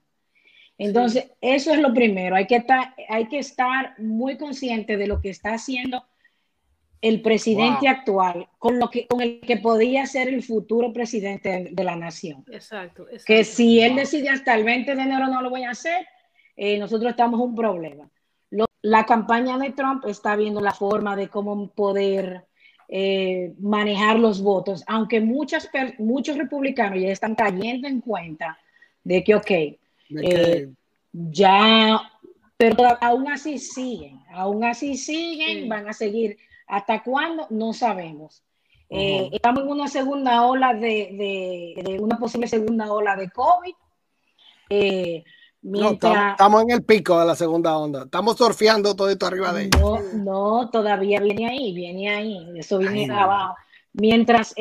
[0.78, 2.36] Entonces, eso es lo primero.
[2.36, 6.04] Hay que, estar, hay que estar muy consciente de lo que está haciendo
[7.00, 11.84] el presidente actual con, lo que, con el que podía ser el futuro presidente de,
[11.84, 12.44] la nación.
[12.50, 16.06] Exacto, Que si él decide hasta el 20 de enero no lo voy a hacer,
[16.56, 18.10] eh, nosotros estamos en un problema.
[18.80, 22.46] la campaña de Trump está viendo la forma de cómo poder
[22.88, 28.58] eh, manejar los votos, aunque muchas, muchos republicanos ya están cayendo en cuenta
[29.04, 29.50] de que, ok,
[30.10, 30.70] eh,
[31.12, 32.00] ya,
[32.56, 36.38] pero aún así siguen, aún así siguen, van a seguir.
[36.66, 37.46] ¿Hasta cuándo?
[37.50, 38.42] No sabemos.
[38.90, 43.74] Eh, estamos en una segunda ola de, de, una posible segunda ola de COVID.
[44.70, 45.24] Eh,
[45.62, 48.04] estamos, en el pico de la segunda onda.
[48.04, 52.52] Estamos surfeando todo esto arriba de No, no, todavía viene ahí, viene ahí.
[52.56, 53.56] Eso viene abajo.
[53.92, 54.54] Mientras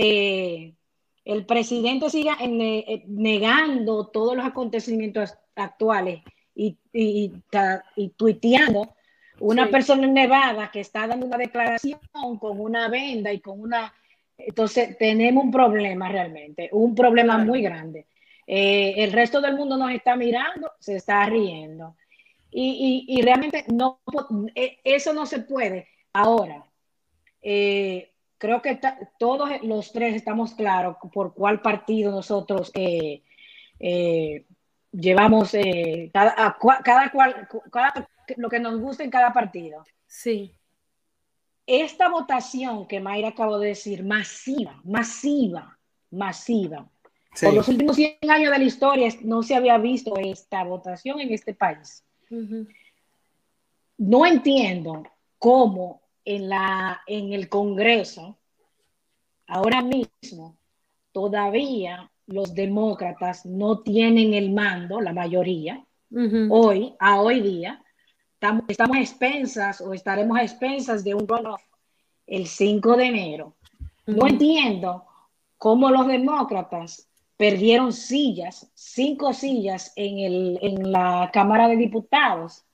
[1.28, 6.22] el presidente siga eh, negando todos los acontecimientos actuales
[6.56, 7.34] y, y,
[7.98, 8.96] y, tuiteando
[9.42, 12.00] una persona en Nevada que está dando una declaración
[12.40, 13.94] con una venda y con una...
[14.38, 18.06] Entonces tenemos un problema realmente, un problema muy grande.
[18.48, 21.98] Eh, el resto del mundo nos está mirando, se está riendo.
[22.50, 24.00] Y, y realmente no,
[24.56, 25.90] eh, eso no se puede.
[26.13, 26.66] Ahora,
[27.42, 28.80] eh, creo que
[29.17, 33.23] todos los tres estamos claros por cuál partido nosotros eh,
[33.80, 34.45] eh,
[34.91, 37.47] llevamos eh, cada, cada cual,
[38.36, 39.84] lo que nos gusta en cada partido.
[40.06, 40.54] Sí.
[41.65, 45.78] Esta votación que Mayra acabó de decir, masiva, masiva,
[46.12, 46.89] masiva.
[47.41, 51.34] Por los últimos 100 años de la historia no se había visto esta votación en
[51.34, 52.04] este país.
[53.97, 55.04] No entiendo
[55.38, 58.38] cómo en, la, en el Congreso,
[59.48, 60.58] ahora mismo,
[61.13, 65.86] todavía los demócratas no tienen el mando, la mayoría,
[66.50, 67.82] hoy, a hoy día,
[68.34, 71.62] estamos, estamos a expensas o estaremos a expensas de un runoff
[72.26, 73.56] el 5 de enero.
[74.06, 75.06] No entiendo
[75.58, 82.66] cómo los demócratas perdieron sillas, cinco sillas en, el, en la Cámara de Diputados,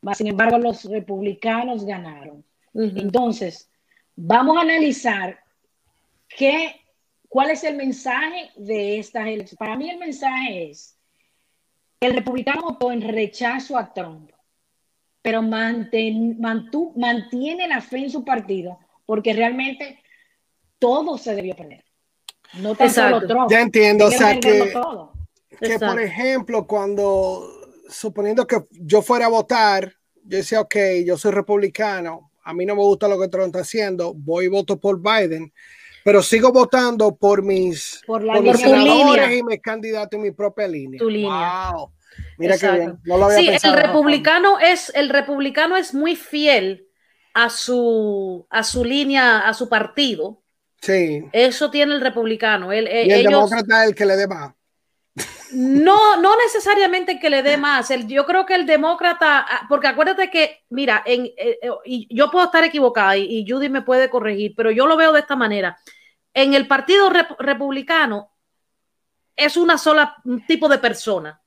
[0.00, 2.42] mas sin embargo los republicanos ganaron.
[2.74, 3.70] Entonces,
[4.16, 5.38] vamos a analizar
[6.28, 6.80] qué,
[7.28, 9.56] cuál es el mensaje de estas elecciones.
[9.56, 10.98] Para mí el mensaje es,
[12.00, 14.30] el republicano votó en rechazo a Trump,
[15.20, 16.38] pero mantiene
[17.68, 19.98] la fe en su partido porque realmente
[20.78, 21.84] todo se debió perder.
[22.54, 23.50] No tan solo Trump.
[23.50, 24.72] Ya entiendo, o sea que,
[25.60, 27.48] que por ejemplo, cuando
[27.88, 29.92] suponiendo que yo fuera a votar,
[30.24, 33.60] yo decía, ok, yo soy republicano, a mí no me gusta lo que Trump está
[33.60, 35.52] haciendo, voy y voto por Biden,
[36.04, 40.66] pero sigo votando por mis, por la mis senadores y mis candidatos en mi propia
[40.66, 40.98] línea.
[40.98, 41.70] Tu línea.
[41.72, 41.92] Wow.
[42.38, 42.98] Mira qué bien.
[43.04, 46.86] No lo había sí, el republicano es el republicano es muy fiel
[47.34, 50.42] a su a su línea, a su partido.
[50.80, 51.24] Sí.
[51.32, 52.72] Eso tiene el republicano.
[52.72, 54.52] El, y el demócrata es el que le dé más.
[55.52, 57.90] No, no necesariamente que le dé más.
[57.90, 62.14] El, yo creo que el demócrata, ah, porque acuérdate que, mira, en, eh, eh, y
[62.14, 65.36] yo puedo estar equivocada y, Judy me puede corregir, pero yo lo veo de esta
[65.36, 65.78] manera.
[66.34, 68.30] En el Partido Republicano
[69.36, 71.40] es una sola tipo de persona.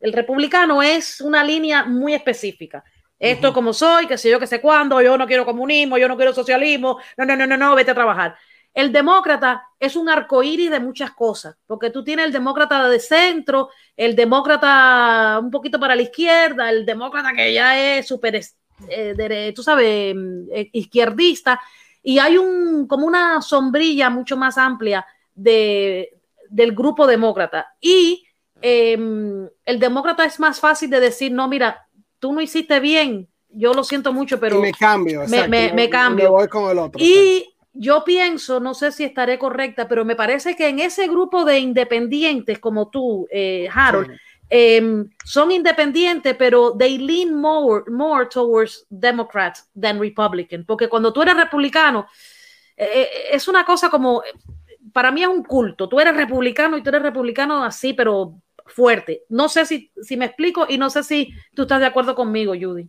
[0.00, 2.84] El republicano es una línea muy específica.
[3.18, 6.16] Esto como soy, que sé yo, que sé cuándo, yo no quiero comunismo, yo no
[6.16, 8.36] quiero socialismo, no, no, no, no, no, vete a trabajar.
[8.74, 13.70] El demócrata es un arcoíris de muchas cosas, porque tú tienes el demócrata de centro,
[13.96, 18.40] el demócrata un poquito para la izquierda, el demócrata que ya es súper,
[18.88, 21.60] eh, tú sabes, mm, eh, izquierdista,
[22.02, 26.10] y hay un, como una sombrilla mucho más amplia de,
[26.50, 27.74] del grupo demócrata.
[27.80, 28.26] Y
[28.60, 31.86] em, el demócrata es más fácil de decir, no, mira,
[32.18, 34.60] tú no hiciste bien, yo lo siento mucho, pero...
[34.60, 36.32] me cambio, me, cambio.
[36.32, 37.00] voy con el otro.
[37.02, 41.44] Y yo pienso, no sé si estaré correcta, pero me parece que en ese grupo
[41.44, 44.16] de independientes como tú, eh, Harold,
[44.48, 51.22] em, son independientes, pero they lean more, more towards Democrats than Republican, porque cuando tú
[51.22, 52.06] eres republicano,
[52.76, 54.22] eh, eh, es una cosa como,
[54.92, 59.24] para mí es un culto, tú eres republicano y tú eres republicano así, pero fuerte.
[59.28, 62.54] No sé si, si me explico y no sé si tú estás de acuerdo conmigo,
[62.58, 62.88] Judy.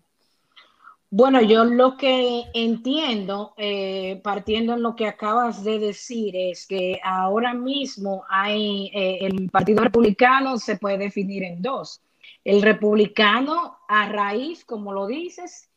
[1.18, 7.00] Bueno, yo lo que entiendo, eh, partiendo en lo que acabas de decir, es que
[7.02, 12.02] ahora mismo hay eh, el Partido Republicano se puede definir en dos.
[12.44, 15.70] El republicano a raíz, como lo dices,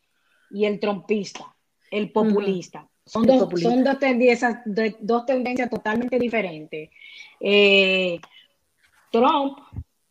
[0.50, 1.54] y el trompista,
[1.92, 2.88] el populista.
[3.06, 4.56] Son, dos, son dos, tendencias,
[4.98, 6.90] dos tendencias totalmente diferentes.
[7.38, 8.20] Eh,
[9.12, 9.56] Trump,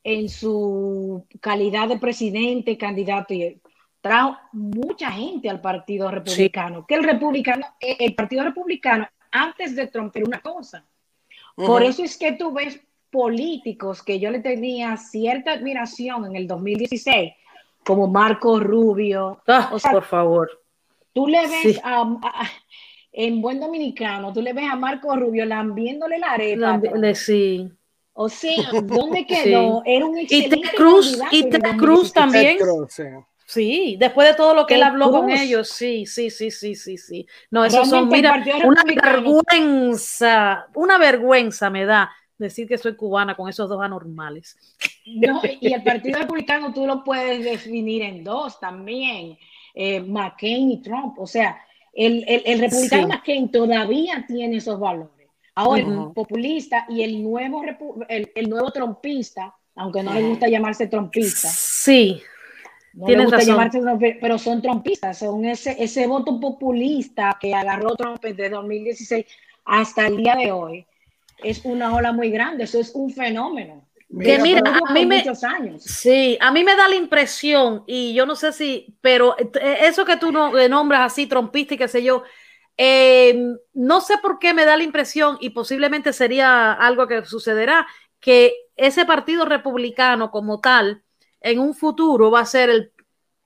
[0.05, 3.59] en su calidad de presidente, candidato y
[4.07, 9.87] trajo mucha gente al Partido Republicano, que el republicano, eh, el Partido Republicano antes de
[9.87, 10.85] Trump era una cosa.
[11.55, 12.79] Por eso es que tú ves
[13.09, 17.33] políticos que yo le tenía cierta admiración en el 2016,
[17.83, 19.41] como Marco Rubio.
[19.47, 20.49] Ah, por favor.
[21.13, 21.81] Tú le ves
[23.11, 26.79] en buen dominicano, tú le ves a Marco Rubio lambiéndole la arepa.
[27.15, 27.71] sí.
[28.19, 29.83] O sea, ¿dónde quedó?
[29.85, 32.57] Era un excelente Y Ted Cruz, y Ted Cruz también.
[32.89, 33.03] Sí,
[33.55, 37.27] después de todo lo que él habló con ellos, sí, sí, sí, sí, sí, sí.
[37.49, 43.49] No, eso son, mira, una vergüenza, una vergüenza me da decir que soy cubana con
[43.49, 44.57] esos dos anormales.
[45.05, 49.37] No, y el Partido Republicano tú lo puedes definir en dos también,
[49.73, 51.17] eh, McCain y Trump.
[51.17, 51.57] O sea,
[51.93, 55.29] el, el, republicano McCain todavía tiene esos valores.
[55.55, 57.63] Ahora, el populista y el nuevo,
[58.09, 61.47] el, el nuevo trompista, aunque no le gusta llamarse trompista.
[61.47, 62.21] Sí
[62.97, 63.69] no Tienes razón.
[64.19, 69.25] pero son trompistas, son ese, ese voto populista que agarró Trump desde 2016
[69.65, 70.85] hasta el día de hoy.
[71.43, 73.87] Es una ola muy grande, eso es un fenómeno.
[74.09, 75.83] Que mira, a mí me, años.
[75.83, 80.05] Sí, a mí me da la impresión, y yo no sé si, pero eh, eso
[80.05, 82.23] que tú no, nombras así, trompista y qué sé yo,
[82.77, 83.37] eh,
[83.73, 87.85] no sé por qué me da la impresión, y posiblemente sería algo que sucederá,
[88.21, 91.03] que ese partido republicano como tal,
[91.51, 92.91] en un futuro va a ser el,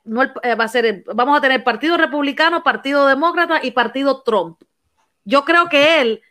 [0.03, 4.61] no eh, va a ser vamos a tener Partido Republicano, Partido Demócrata y Partido Trump.
[5.23, 6.21] Yo creo que él,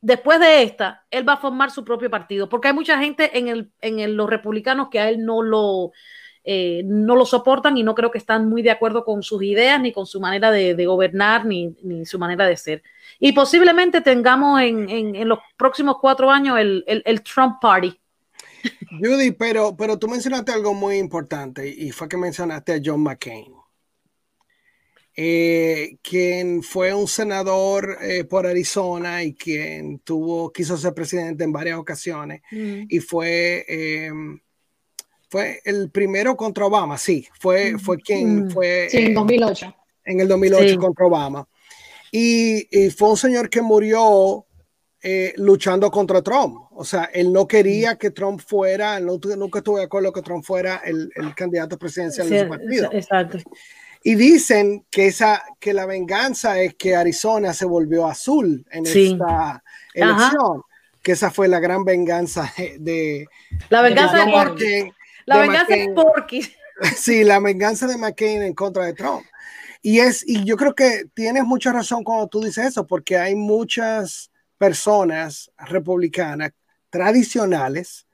[0.00, 3.48] después de esta, él va a formar su propio partido, porque hay mucha gente en,
[3.48, 5.90] el, en los republicanos que a él no lo,
[6.44, 9.80] eh, no lo soportan y no creo que están muy de acuerdo con sus ideas,
[9.80, 12.82] ni con su manera de, gobernar, ni, su manera de ser.
[13.18, 18.00] Y posiblemente tengamos en, en, los próximos cuatro años el, el Trump Party,
[18.90, 23.52] Judy, pero, pero tú mencionaste algo muy importante y fue que mencionaste a John McCain,
[25.16, 31.52] eh, quien fue un senador eh, por Arizona y quien tuvo, quiso ser presidente en
[31.52, 32.82] varias ocasiones mm.
[32.88, 34.40] y fue, em,
[35.28, 38.50] fue el primero contra Obama, sí, fue, fue quien mm.
[38.50, 38.88] fue...
[38.90, 39.76] Sí, en 2008.
[40.04, 41.46] En el 2008 contra Obama.
[42.10, 44.46] Y, y, fue un señor que murió
[45.02, 46.69] eh, luchando contra Trump.
[46.80, 50.76] O sea, él no quería que Trump fuera, nunca estuve de acuerdo que Trump fuera
[50.82, 52.88] el, candidato presidencial de su partido.
[52.90, 53.36] Exacto.
[54.02, 59.62] Y dicen que, esa, que la venganza es que Arizona se volvió azul en esta
[59.92, 60.62] elección.
[61.02, 63.26] Que esa fue la gran venganza de.
[63.68, 64.94] la venganza de, McCain.
[65.26, 66.40] La venganza de Porky.
[66.96, 69.26] Sí, la venganza de McCain en contra de Trump.
[69.82, 73.34] Y, es, y yo creo que tienes mucha razón cuando tú dices eso, porque hay
[73.34, 76.52] muchas personas republicanas
[76.90, 78.06] tradicionales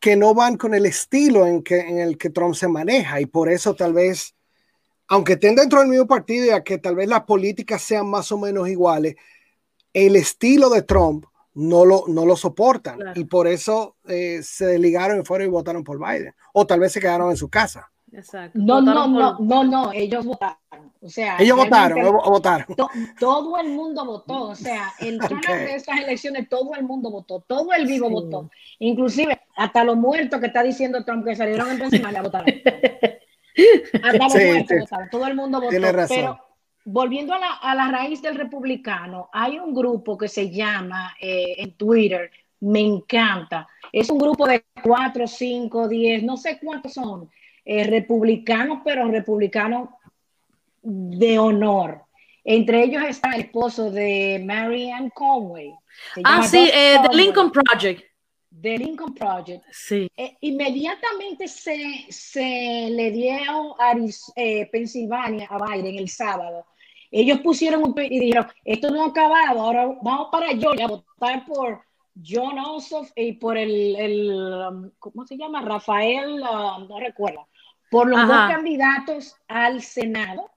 [0.00, 3.20] que no van con el estilo en, que, en el que Trump se maneja.
[3.20, 4.34] Y por eso tal vez,
[5.08, 8.30] aunque estén dentro del mismo partido y a que tal vez las políticas sean más
[8.32, 9.16] o menos iguales,
[9.92, 11.24] el estilo de Trump
[11.54, 12.98] no lo, no lo soportan.
[13.14, 16.34] Y por eso eh, se desligaron y fueron y votaron por Biden.
[16.52, 17.90] O tal vez se quedaron en su casa.
[18.16, 18.58] Exacto.
[18.58, 20.56] No, no, no, no, no, ellos votaron.
[21.02, 22.66] O sea, ellos votaron, votaron.
[23.20, 24.48] todo el mundo votó.
[24.48, 25.38] O sea, el okay.
[25.58, 28.50] de estas elecciones, todo el mundo votó, todo el vivo votó.
[28.78, 32.46] Inclusive, hasta los muertos que está diciendo Trump que salieron en Pensilvania votaron.
[34.02, 35.76] Hasta los muertos votaron, todo el mundo votó.
[36.08, 36.40] Pero
[36.86, 41.54] volviendo a la, a la, raíz del republicano, hay un grupo que se llama eh,
[41.58, 43.68] en Twitter, me encanta.
[43.92, 47.30] Es un grupo de cuatro, cinco, diez, no sé cuántos son,
[47.66, 49.90] eh, republicanos, pero republicanos
[50.82, 52.02] de honor.
[52.44, 55.74] Entre ellos está el esposo de Marianne Conway.
[56.22, 58.04] Ah, sí, eh, The Lincoln Project.
[58.62, 59.64] The Lincoln Project.
[59.72, 60.08] Sí.
[60.16, 63.94] Eh, inmediatamente se, se, le dio a
[64.36, 66.66] eh, Pensilvania a Biden el sábado.
[67.10, 71.44] Ellos pusieron un y dijeron, esto no ha acabado, ahora vamos para Georgia a votar
[71.46, 71.82] por
[72.24, 75.62] John Ossoff y por el, el um, ¿cómo se llama?
[75.62, 77.48] Rafael, uh, no recuerdo,
[77.90, 80.50] por los dos candidatos al Senado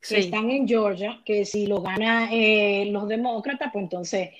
[0.00, 4.30] que están en Georgia, que si lo gana eh, los demócratas, pues entonces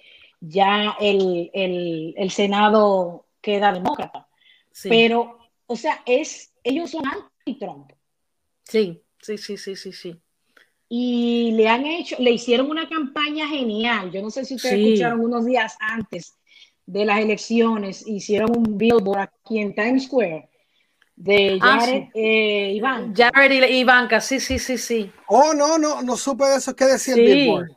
[0.40, 4.28] ya el, el, Senado queda demócrata.
[4.84, 7.92] Pero, o sea, es, ellos son anti-Trump.
[8.64, 10.20] Sí, sí, sí, sí, sí, sí.
[10.88, 14.12] Y le han hecho, le hicieron una campaña genial.
[14.12, 16.36] Yo no sé si ustedes escucharon unos días antes
[16.84, 20.48] de las elecciones, hicieron un billboard aquí en Times Square
[21.16, 22.80] de ah, Jared eh,
[23.14, 25.10] Jared y Ivanka, sí, sí, sí, sí.
[25.26, 26.76] Oh, no, no, no supe de eso.
[26.76, 27.70] ¿Qué decía el billboard?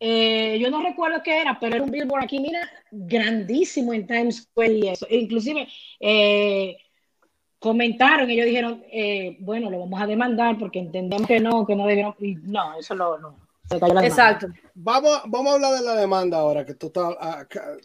[0.00, 4.42] Eh, yo no recuerdo qué era, pero era un billboard aquí, mira, grandísimo en Times
[4.42, 5.06] Square y eso.
[5.08, 5.68] E inclusive
[6.00, 6.76] eh,
[7.58, 11.86] comentaron, ellos dijeron, eh, bueno, lo vamos a demandar porque entendemos que no, que no
[11.86, 12.14] debieron.
[12.18, 13.49] no, eso lo, no.
[13.70, 14.48] Exacto.
[14.74, 16.92] Vamos, vamos a hablar de la demanda ahora, que tú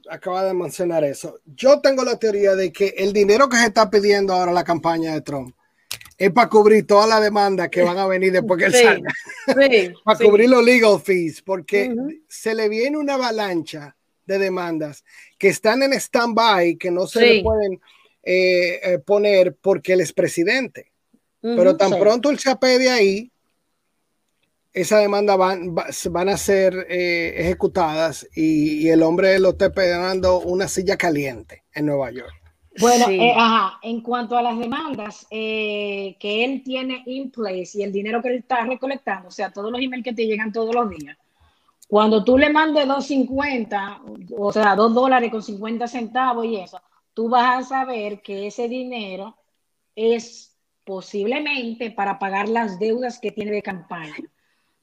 [0.09, 1.39] acabas de mencionar eso.
[1.45, 5.13] Yo tengo la teoría de que el dinero que se está pidiendo ahora la campaña
[5.13, 5.55] de Trump
[6.17, 9.11] es para cubrir toda la demanda que van a venir después que él salga.
[10.03, 11.93] para cubrir los legal fees, porque
[12.27, 15.03] se le viene una avalancha de demandas
[15.37, 17.73] que están en stand-by, que no se le pueden
[18.23, 20.91] eh, eh, poner porque él es presidente.
[21.41, 23.31] Pero tan pronto él se apede ahí,
[24.75, 30.67] esa demanda van, van a ser eh, ejecutadas y, el hombre lo está esperando una
[30.67, 32.33] silla caliente en Nueva York.
[32.77, 37.83] Bueno, eh, ajá, en cuanto a las demandas eh, que él tiene in place y
[37.83, 40.75] el dinero que él está recolectando, o sea, todos los emails que te llegan todos
[40.75, 41.17] los días,
[41.87, 46.81] cuando tú le mandes 2.50, o sea, 2 dólares con 50 centavos y eso,
[47.13, 49.37] tú vas a saber que ese dinero
[49.95, 50.53] es
[50.83, 54.15] posiblemente para pagar las deudas que tiene de campaña.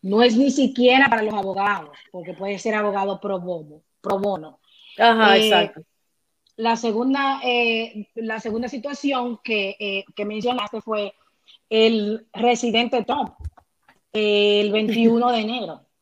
[0.02, 3.82] No es ni siquiera para los abogados, porque puede ser abogado pro bono.
[4.00, 4.58] Pro bono.
[4.98, 5.82] Ajá, eh, exacto
[6.56, 11.14] la segunda, eh, la segunda situación que, eh, que, mencionaste fue
[11.68, 13.34] el residente Trump,
[14.12, 15.80] el 21 de enero.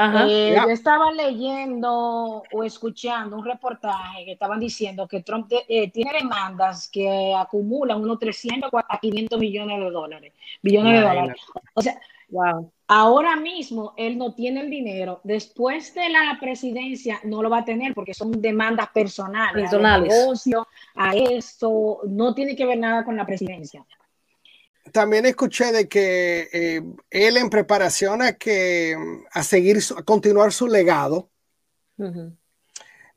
[0.00, 6.88] Eh, yo estaba leyendo o escuchando un reportaje que estaban diciendo que Trump tiene demandas
[6.88, 10.32] que acumulan unos 300 a 500 millones de dólares.
[10.62, 11.42] Billones de dólares.
[11.74, 12.70] O sea, wow.
[12.90, 15.20] Ahora mismo él no tiene el dinero.
[15.22, 19.64] Después de la presidencia no lo va a tener porque son demandas personales.
[19.64, 20.08] Personales.
[20.08, 22.00] negocio, a esto.
[22.08, 23.84] No tiene que ver nada con la presidencia.
[24.90, 28.96] También escuché de que eh, él en preparación a que
[29.32, 31.28] a seguir, a continuar su legado,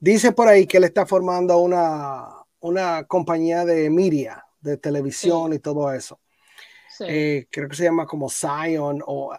[0.01, 2.27] dice por ahí que él está formando una,
[2.59, 6.19] una compañía de media, de televisión y todo eso.
[6.99, 9.33] Eh, creo que se llama como Zion o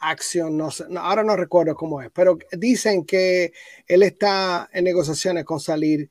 [0.00, 3.52] Action, no sé, ahora no recuerdo cómo es, pero dicen que
[3.86, 6.08] él está en negociaciones con salir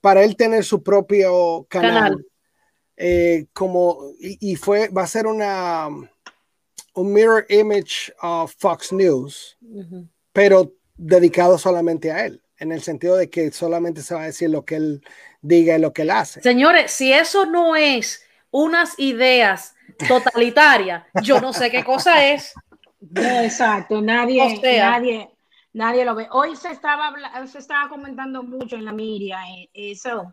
[0.00, 2.26] para él tener su propio canal,
[2.96, 5.88] eh, como y, fue va a ser una
[6.94, 9.56] un mirror image of Fox News,
[10.32, 14.50] pero dedicado solamente a él, en el sentido de que solamente se va a decir
[14.50, 15.02] lo que él
[15.42, 16.42] diga y lo que él hace.
[16.42, 19.76] Señores, si eso no es unas ideas
[20.06, 22.54] totalitaria, yo no sé qué cosa es.
[23.14, 25.30] exacto, nadie, nadie,
[25.72, 26.28] nadie lo ve.
[26.30, 27.12] Hoy se estaba,
[27.46, 30.32] se estaba comentando mucho en la media eh, eso,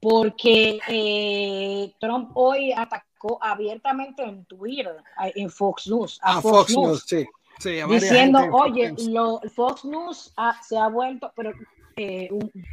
[0.00, 4.96] porque eh, Trump hoy atacó abiertamente en Twitter,
[5.34, 7.26] en Fox News, a, Fox, News, sí.
[7.88, 11.52] diciendo, oye, lo, Fox News se ha vuelto, pero
[11.96, 12.28] eh,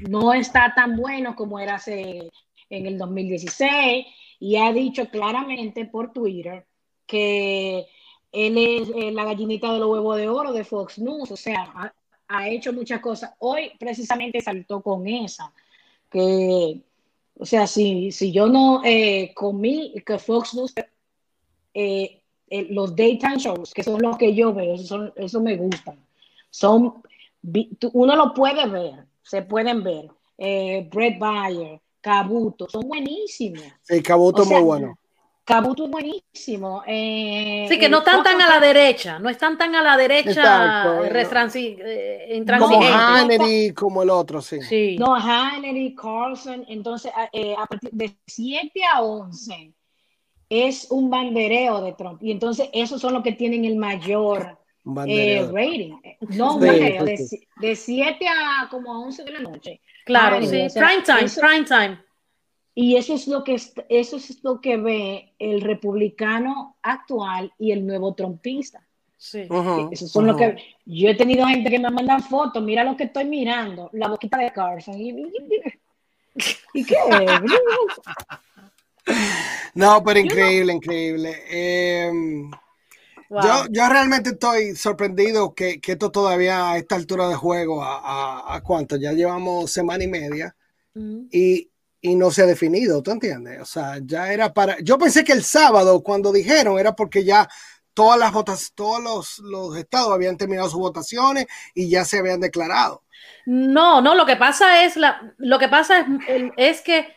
[0.10, 2.30] no está tan bueno como era hace
[2.70, 4.06] en el 2016
[4.39, 6.65] y ha dicho claramente por Twitter
[7.05, 7.88] que
[8.31, 11.93] él es eh, la gallinita de los huevos de oro de Fox News, o sea,
[12.27, 13.34] ha, hecho muchas cosas.
[13.39, 15.53] Hoy precisamente saltó con esa,
[16.09, 16.81] que,
[17.38, 20.73] o sea, si, si yo no eh, comí, que Fox News,
[21.75, 22.21] eh,
[22.69, 26.03] los daytime shows, que son los que yo veo, eso, me gustan,
[26.49, 27.03] son,
[27.93, 30.09] uno lo puede ver, se pueden ver.
[30.36, 33.64] Brett Bayer, Cabuto, son buenísimos.
[33.82, 34.99] Sí, Cabuto es muy bueno.
[35.45, 36.84] Cabuto buenísimo.
[36.86, 41.01] Eh, sí, que no están tan a la derecha, no están tan a la derecha
[41.01, 44.62] eh, Como Hannery, como el otro, sí.
[44.62, 44.97] sí.
[44.99, 49.74] No, Hannery, Carlson, entonces eh, a partir de 7 a 11
[50.49, 52.22] es un bandereo de Trump.
[52.22, 55.93] Y entonces esos son los que tienen el mayor rating.
[56.36, 59.82] No, un bandereo, de 7 a como 11 de la noche.
[60.06, 60.68] Claro, sí.
[60.74, 61.99] prime time, prime time.
[62.76, 67.86] Y eso es lo que eso es lo que ve el republicano actual y el
[67.86, 68.84] nuevo trompista.
[69.18, 69.47] Sí.
[69.91, 73.06] eso son lo que yo he tenido gente que me mandan fotos, mira lo que
[73.06, 74.99] estoy mirando, la boquita de Carson.
[74.99, 76.97] ¿Y, qué?
[79.76, 81.38] no, pero increíble, increíble.
[83.41, 88.55] Yo, yo, realmente estoy sorprendido que, que, esto todavía a esta altura de juego, a,
[88.55, 90.55] a, cuánto, ya llevamos semana y media,
[91.31, 91.71] y,
[92.01, 93.59] y no se ha definido, ¿tú entiendes?
[93.61, 94.79] O sea, ya era para...
[94.81, 97.49] Yo pensé que el sábado, cuando dijeron, era porque ya
[97.93, 102.39] todas las votas, todos los, los estados habían terminado sus votaciones y ya se habían
[102.39, 103.03] declarado.
[103.45, 107.07] No, no, lo que pasa es, la, lo que pasa es, es que,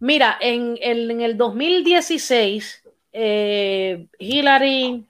[0.00, 2.82] mira, en, en el 2016,
[3.12, 5.06] eh, Hillary,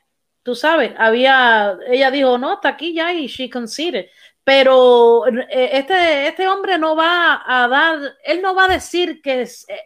[0.46, 4.06] tú sabes, había, ella dijo, no, hasta aquí ya y she conceded.
[4.44, 9.42] Pero eh, este, este hombre no va a dar, él no va a decir que
[9.42, 9.80] es, eh,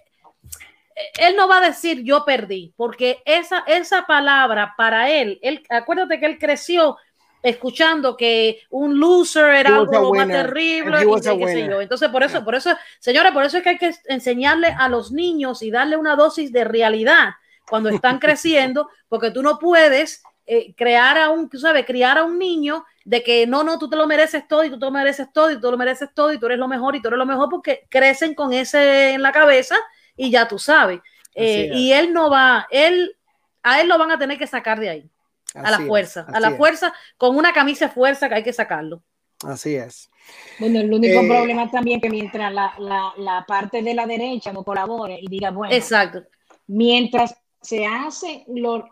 [1.18, 6.20] él no va a decir yo perdí, porque esa, esa palabra para él, él, acuérdate
[6.20, 6.98] que él creció
[7.42, 11.80] escuchando que un loser era algo más terrible y qué sé yo.
[11.80, 15.10] Entonces, por eso, por eso, señores, por eso es que hay que enseñarle a los
[15.10, 17.30] niños y darle una dosis de realidad
[17.66, 21.86] cuando están creciendo, porque tú no puedes eh, crear a un, ¿sabes?
[21.86, 24.80] Criar a un niño de que no, no, tú te lo mereces todo y tú
[24.80, 27.00] te lo mereces todo y tú lo mereces todo y tú eres lo mejor y
[27.00, 29.76] tú eres lo mejor porque crecen con ese en la cabeza
[30.16, 30.98] y ya tú sabes.
[31.36, 33.16] Eh, y él no va, él,
[33.62, 35.10] a él lo van a tener que sacar de ahí,
[35.54, 39.04] a la fuerza, a la fuerza, con una camisa de fuerza que hay que sacarlo.
[39.44, 40.10] Así es.
[40.58, 44.52] Bueno, el único eh, problema también que mientras la, la, la, parte de la derecha
[44.52, 46.24] no colabore y diga, bueno, exacto.
[46.66, 48.88] mientras se hace, lo,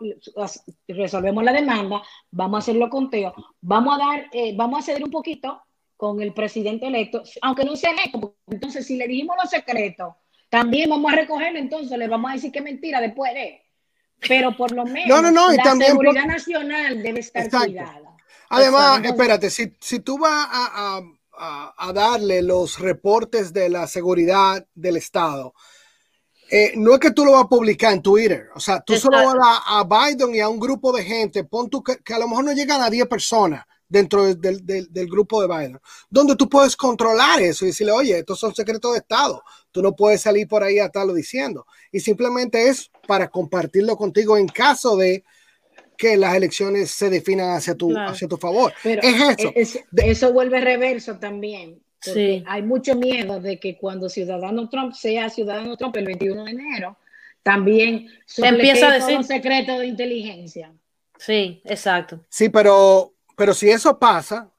[0.87, 2.01] resolvemos la demanda,
[2.31, 5.61] vamos a hacer los conteos, vamos a dar, eh, vamos a ceder un poquito
[5.97, 10.13] con el presidente electo, aunque no sea electo, entonces si le dijimos los secretos,
[10.49, 13.61] también vamos a recogerlo, entonces le vamos a decir que mentira después de,
[14.27, 18.15] pero por lo menos la seguridad nacional debe estar cuidada.
[18.49, 21.01] Además, espérate, si, si tú vas a,
[21.37, 25.53] a, a darle los reportes de la seguridad del Estado,
[26.51, 29.17] eh, no es que tú lo vas a publicar en Twitter, o sea, tú solo
[29.17, 32.27] vas a, a, Biden y a un grupo de gente, pon tú que, a lo
[32.27, 35.79] mejor no llegan a 10 personas dentro del, del, grupo de Biden,
[36.09, 39.95] donde tú puedes controlar eso y decirle, oye, estos son secretos de Estado, tú no
[39.95, 41.65] puedes salir por ahí a estarlo diciendo.
[41.91, 45.23] Y simplemente es para compartirlo contigo en caso de
[45.97, 48.73] que las elecciones se definan hacia tu, hacia tu favor.
[48.83, 49.81] es eso.
[49.97, 52.43] eso vuelve reverso también sí.
[52.47, 56.97] hay mucho miedo de que cuando Ciudadano Trump sea Ciudadano Trump el 21 de enero,
[57.43, 60.71] también empieza a decir un secreto de inteligencia.
[61.17, 62.25] Sí, exacto.
[62.29, 64.49] Sí, pero, pero si eso pasa,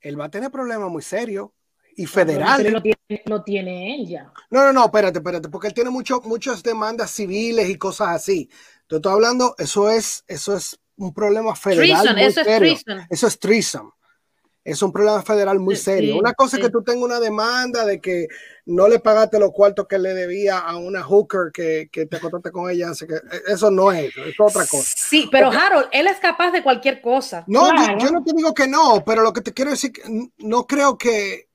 [0.00, 1.50] él va a tener problemas muy serios
[1.96, 2.70] y federales.
[2.72, 4.32] Lo tiene, lo tiene él ya.
[4.50, 8.50] No, no, no, espérate, espérate, porque él tiene mucho, muchas demandas civiles y cosas así.
[8.86, 12.14] Te estoy hablando, eso es, eso es un problema federal.
[12.14, 12.72] muy eso, serio.
[12.72, 13.90] Es eso es treason
[14.66, 16.18] es un problema federal muy serio.
[16.18, 18.26] una cosa es que tú tengas una demanda de que
[18.64, 22.50] no le pagaste los cuartos que le debía a una hooker que, que te acostaste
[22.50, 22.90] con ella.
[22.98, 24.96] que e, eso no es eso, es otra cosa.
[24.96, 27.44] Sí, pero Harold, él es capaz de cualquier cosa.
[27.46, 29.92] No, yo, no te digo que no, pero lo que te quiero decir,
[30.38, 31.48] no creo que,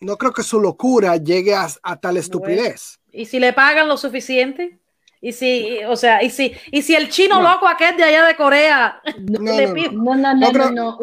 [0.00, 1.68] no creo que su locura llegue a,
[2.00, 2.98] tal estupidez.
[3.12, 4.78] ¿Y si le pagan lo suficiente?
[5.20, 8.36] Y si, o sea, y si, y si el chino loco aquel de allá de
[8.36, 9.90] Corea no, le pide.
[9.92, 10.98] No, no, no, no,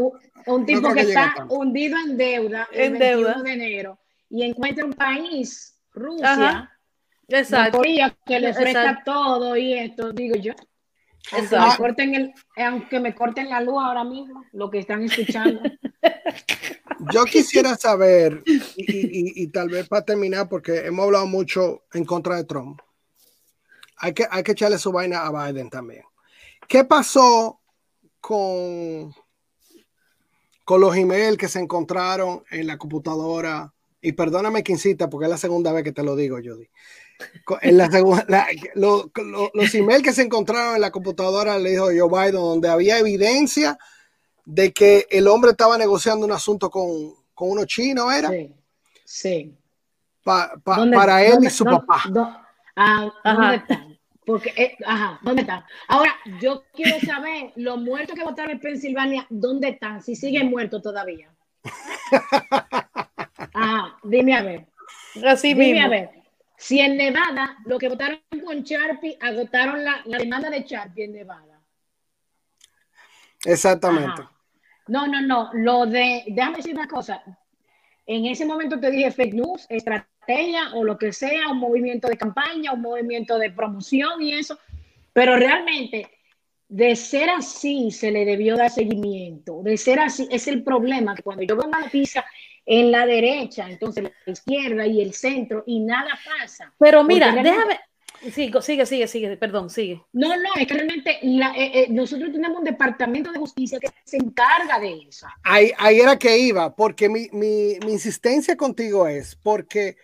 [0.47, 3.41] un tipo que, está hundido en deuda en el deuda.
[3.41, 6.71] de enero y encuentra un país, Rusia,
[7.27, 7.81] Exacto.
[8.25, 10.53] que le ofrezca todo y esto, digo yo.
[11.31, 15.61] Aunque me, corten el, aunque me corten la luz ahora mismo, lo que están escuchando.
[17.11, 22.35] Yo quisiera saber, y, y, tal vez para terminar, porque hemos hablado mucho en contra
[22.37, 22.79] de Trump,
[23.97, 26.03] hay que, hay que echarle su vaina a Biden también.
[26.67, 27.59] ¿Qué pasó
[28.21, 29.13] con
[30.65, 33.71] con los emails que se encontraron en la computadora.
[34.01, 36.67] Y perdóname que insista, porque es la segunda vez que te lo digo, Judy.
[37.61, 37.87] En la
[38.75, 43.77] los emails que se encontraron en la computadora, le dijo Joe Biden, donde había evidencia
[44.43, 48.29] de que el hombre estaba negociando un asunto con, con uno chino, ¿era?
[48.29, 48.53] Sí.
[49.05, 49.57] sí.
[50.23, 52.03] para él y su papá.
[52.75, 53.94] Ah, ¿Dónde están?
[54.25, 55.63] Porque, eh, ajá, ¿dónde están?
[55.87, 60.01] Ahora, yo quiero saber, los muertos que votaron en Pensilvania, ¿dónde están?
[60.01, 61.29] Si siguen muertos todavía.
[63.53, 64.67] Ajá, dime a ver.
[65.25, 66.09] Así dime a ver.
[66.57, 71.61] Si en Nevada, los que votaron con Sharpie agotaron la, demanda de Sharpie en Nevada.
[73.43, 74.23] Exactamente.
[74.87, 75.51] No, no, no.
[75.53, 77.21] Lo de, déjame decir una cosa.
[78.07, 80.14] En ese momento te dije fake news, estrategia
[80.73, 84.59] o lo que sea, un movimiento de campaña, un movimiento de promoción y eso.
[85.13, 86.09] Pero realmente,
[86.67, 89.61] de ser así, se le debió dar seguimiento.
[89.63, 92.25] De ser así, es el problema que cuando yo veo una noticia
[92.65, 96.73] en la derecha, entonces la izquierda y el centro, y nada pasa.
[96.77, 97.79] Pero mira, déjame.
[98.31, 100.01] Sigue, sigue, sigue, sigue, perdón, sigue.
[100.13, 103.89] No, no, es que realmente la, eh, eh, nosotros tenemos un departamento de justicia que
[104.03, 105.27] se encarga de eso.
[105.43, 109.97] Ahí, ahí era que iba, porque mi, mi, mi insistencia contigo es porque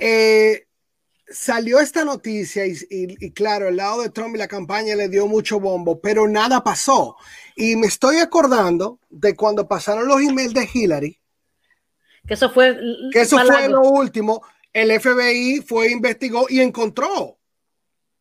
[0.00, 0.66] eh,
[1.28, 5.60] salió esta noticia y, claro, el lado de Trump y la campaña le dio mucho
[5.60, 7.16] bombo, pero nada pasó.
[7.54, 11.20] Y me estoy acordando de cuando pasaron los emails de Hillary.
[12.26, 12.76] Que eso fue,
[13.12, 14.42] que eso fue lo último.
[14.72, 17.38] El FBI fue, investigó y encontró.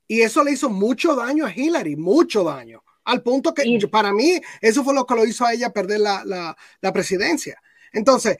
[0.07, 2.83] Y eso le hizo mucho daño a Hillary, mucho daño.
[3.05, 6.55] Al punto que para mí eso fue lo que lo hizo a ella perder la,
[6.81, 7.59] la presidencia.
[7.91, 8.37] Entonces,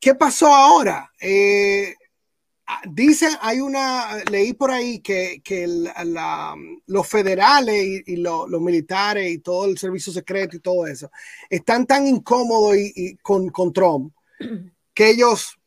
[0.00, 1.12] ¿qué pasó ahora?
[1.20, 1.94] Eh,
[2.90, 5.66] dicen, hay una, leí por ahí que, que
[6.86, 11.10] los federales y, los militares y todo el servicio secreto y todo eso
[11.48, 14.12] están tan incómodos y, con, con, Trump
[14.94, 15.58] que ellos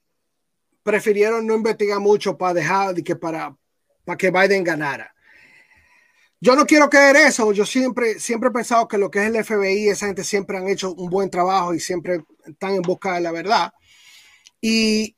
[0.83, 3.55] prefirieron no investigar mucho para dejar de que para,
[4.05, 5.13] para que Biden ganara.
[6.39, 7.51] Yo no quiero creer eso.
[7.53, 10.67] Yo siempre, siempre he pensado que lo que es el FBI, esa gente siempre han
[10.67, 13.71] hecho un buen trabajo y siempre están en busca de la verdad.
[14.59, 15.15] Y,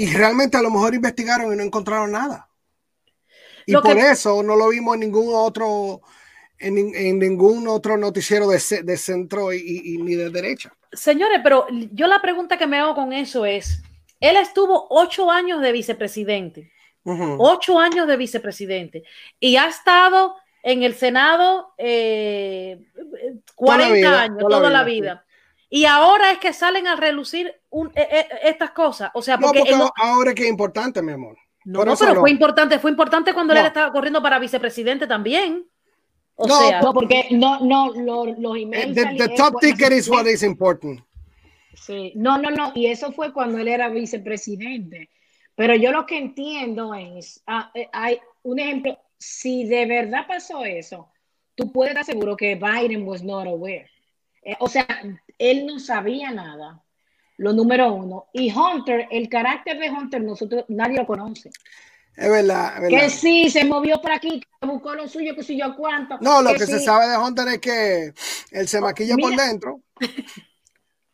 [0.00, 2.48] y realmente a lo mejor investigaron y no encontraron nada.
[3.66, 6.00] Y por eso no lo vimos en ningún otro,
[6.58, 10.72] en, ningún otro noticiero de, de centro y, ni de derecha.
[10.90, 13.82] Señores, pero yo la pregunta que me hago con eso es,
[14.20, 16.72] él estuvo ocho años de vicepresidente,
[17.04, 19.02] ocho años de vicepresidente,
[19.38, 22.78] y ha estado en el Senado 40 eh,
[24.06, 25.26] años, toda, la vida.
[25.68, 29.10] Y ahora es que salen a relucir un, e, e, estas cosas.
[29.14, 29.62] O sea, porque,
[29.96, 31.36] ahora que es importante, mi amor.
[31.64, 35.66] No, no pero fue importante, fue importante cuando él estaba corriendo para vicepresidente también.
[36.34, 38.94] O no, sea, no, porque no, no, los, los emails.
[38.94, 41.00] The, the top ticket is what is important.
[41.74, 45.10] Sí, no, no, no, y eso fue cuando él era vicepresidente.
[45.54, 50.64] Pero yo lo que entiendo es, ah, eh, hay un ejemplo, si de verdad pasó
[50.64, 51.10] eso,
[51.54, 53.90] tú puedes estar seguro que Biden was not aware.
[54.42, 54.86] Eh, o sea,
[55.38, 56.82] él no sabía nada,
[57.40, 58.26] lo número uno.
[58.34, 61.50] Y Hunter, el carácter de Hunter, nosotros nadie lo conoce.
[62.14, 63.00] Es verdad, es verdad.
[63.00, 66.18] Que sí, se movió por aquí, buscó lo suyo, que si yo cuánto.
[66.20, 68.12] No, lo que, se sabe de Hunter es que
[68.50, 69.80] él se maquilla por dentro.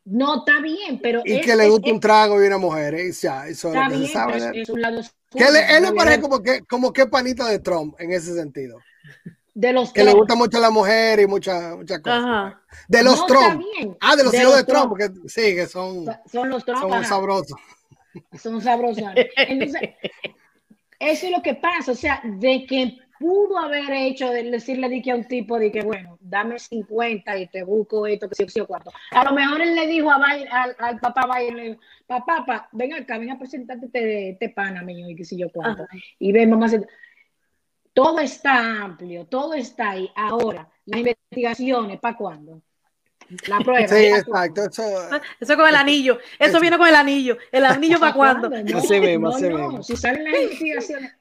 [0.08, 1.20] No, está bien, pero.
[1.24, 3.10] Y que le gusta un trago y una mujer, ¿eh?
[3.10, 4.38] ya, eso es lo que se sabe.
[4.52, 8.78] que él, le parece como que, como que panita de Trump en ese sentido
[9.56, 12.54] de los que le gusta mucho a la mujer y muchas muchas cosas.
[12.88, 13.64] De los Trump.
[14.02, 16.82] Ah, de los hijos de Trump, porque sí, que son, son los Trump.
[16.82, 17.58] Son sabrosos.
[18.38, 19.02] Son sabrosos.
[19.36, 19.80] Entonces,
[20.98, 25.00] eso es lo que pasa, o sea, de que pudo haber hecho, de decirle de
[25.00, 28.58] que a un tipo de que, bueno, dame 50 y te busco esto, que si
[28.58, 28.90] yo cuarto.
[29.12, 33.16] A lo mejor él le dijo a al, al, papá Biden, papá, papá, ven acá,
[33.16, 35.86] ven a presentarte este, este pana mío y que si yo cuánto.
[36.18, 36.86] Y ven, hacer
[37.96, 40.10] todo está amplio, todo está ahí.
[40.14, 42.60] Ahora, las investigaciones, ¿para cuándo?
[43.48, 43.88] La prueba.
[43.88, 44.66] Sí, exacto.
[44.66, 44.82] Eso,
[45.40, 46.18] eso con el anillo.
[46.38, 47.38] Eso, viene con el anillo.
[47.50, 48.50] ¿El anillo para cuándo?
[48.50, 49.82] No, así mismo, así mismo.
[49.82, 51.14] Si salen las investigaciones.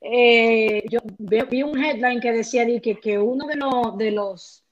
[0.00, 4.64] Eh, yo vi un headline que decía que, que uno de los de los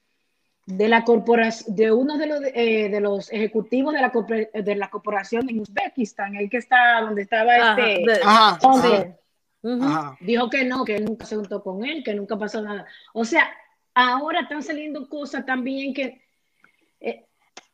[0.65, 4.11] de la corporación de uno de los eh, de los ejecutivos de la
[4.53, 8.57] de la corporación en Uzbekistán el que está donde estaba este ajá,
[10.21, 12.85] Dijo que no, que él nunca se juntó con él, que nunca pasó nada.
[13.13, 13.49] O sea,
[13.93, 16.21] ahora están saliendo cosas también que
[17.01, 17.25] eh,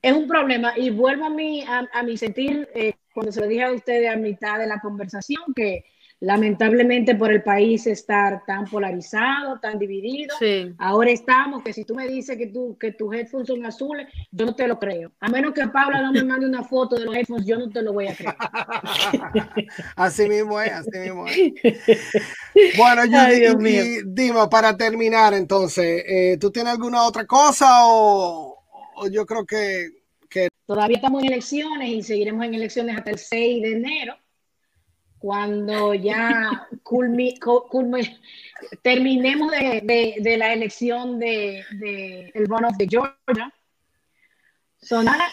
[0.02, 0.74] es un problema.
[0.76, 4.18] Y vuelvo a mi, a, mi sentir, eh, cuando se lo dije a ustedes a
[4.18, 5.86] mitad de la conversación, que
[6.26, 10.36] lamentablemente por el país estar tan polarizado, tan dividido.
[10.80, 14.48] Ahora estamos, que si tú me dices que, tú, que tus headphones son azules, yo
[14.48, 15.12] no te lo creo.
[15.20, 17.84] A menos que Paula no me mande una foto de los headphones, yo no te
[17.84, 18.36] lo voy a creer.
[19.96, 21.54] así mismo es, así mismo es.
[22.78, 23.56] Bueno, yo,
[24.06, 28.64] Dima, para terminar entonces, eh, ¿tú tienes alguna otra cosa o,
[28.96, 29.90] o yo creo que,
[30.28, 30.48] que...
[30.66, 34.16] Todavía estamos en elecciones y seguiremos en elecciones hasta el 6 de enero
[35.20, 36.68] cuando ya
[38.82, 41.63] terminemos de, la elección de,
[42.34, 43.53] el runoff de Georgia.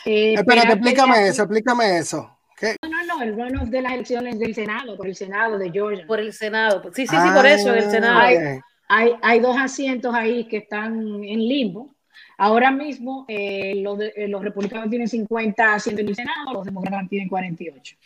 [0.04, 2.38] Eh, Espérate, explícame eso, explícame eso.
[2.82, 6.06] No, no, no, el runoff de las elecciones del Senado, por el Senado de Georgia.
[6.06, 8.20] Por el Senado, sí, sí, sí, por eso, el ah, Senado.
[8.88, 11.94] Hay, hay, dos asientos ahí que están en limbo.
[12.38, 17.08] Ahora mismo eh, los, eh, los, republicanos tienen 50 asientos en el Senado, los demócratas
[17.08, 17.96] tienen 48.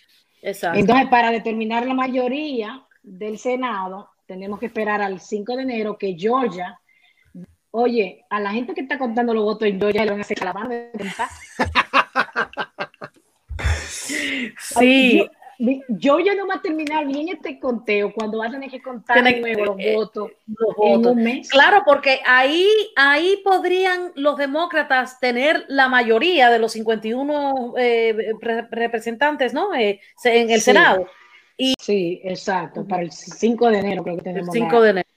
[0.47, 0.79] Exacto.
[0.79, 6.15] Entonces, para determinar la mayoría del Senado, tenemos que esperar al 5 de enero que
[6.17, 6.79] Georgia,
[7.73, 10.39] oye, a la gente que está contando los votos en Georgia le van a hacer
[10.39, 10.93] calamar de
[14.61, 15.19] Sí.
[15.19, 15.27] Yo,
[15.59, 19.41] ya no va a terminar bien este conteo cuando va a tener que contar de
[19.41, 20.31] nuevo los, eh, votos
[20.83, 21.49] en un mes.
[21.51, 28.33] Claro, porque ahí, ahí podrían los demócratas tener la mayoría de los 51 eh,
[28.71, 29.75] representantes ¿no?
[29.75, 31.07] Eh, en el Senado.
[31.57, 34.55] Y, sí, exacto, para el 5 de enero creo que tenemos.
[34.55, 35.09] El 5 de enero.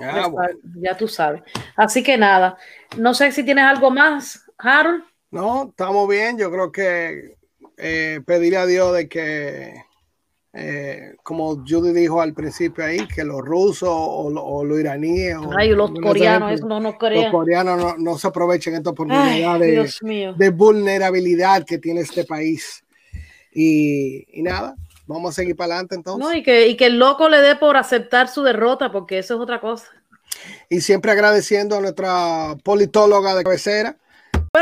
[0.00, 0.30] Ah,
[0.76, 1.42] ya tú sabes.
[1.76, 2.56] Así que nada,
[2.96, 5.04] no sé si tienes algo más, Harold.
[5.30, 6.38] No, estamos bien.
[6.38, 7.36] Yo creo que
[7.76, 9.74] eh, pedirle a Dios de que,
[10.52, 15.90] eh, como Judy dijo al principio ahí, que los rusos o, los iraníes o los
[16.00, 22.24] coreanos, no, no los coreanos no, se aprovechen esta oportunidad de, vulnerabilidad que tiene este
[22.24, 22.84] país.
[23.52, 24.74] Y, nada,
[25.06, 26.24] vamos a seguir para adelante entonces.
[26.24, 29.34] No, y que, y que el loco le dé por aceptar su derrota, porque eso
[29.34, 29.86] es otra cosa.
[30.68, 33.96] Y siempre agradeciendo a nuestra politóloga de cabecera,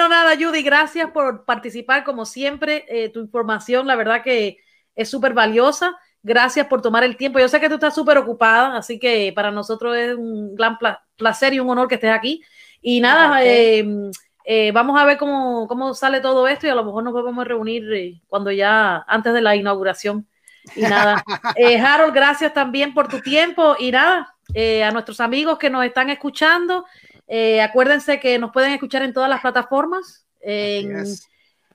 [0.03, 2.85] bueno, nada, Judy, gracias por participar como siempre.
[2.89, 4.59] Eh, tu información, la verdad que
[4.97, 5.97] es súper valiosa.
[6.25, 7.39] Gracias por tomar el tiempo.
[7.39, 10.77] Yo sé que tú estás súper ocupada, así que para nosotros es un gran
[11.17, 12.43] placer y un honor que estés aquí.
[12.81, 14.11] Y nada, em,
[14.45, 17.47] eh, vamos a ver cómo, cómo, sale todo esto y a lo mejor nos podemos
[17.47, 20.27] reunir eh, cuando ya, antes de la inauguración.
[20.75, 21.23] Y nada,
[21.87, 26.87] Harold, gracias también por tu tiempo y nada, a nuestros amigos que nos están escuchando.
[27.27, 31.05] Eh, acuérdense que nos pueden escuchar en todas las plataformas, en,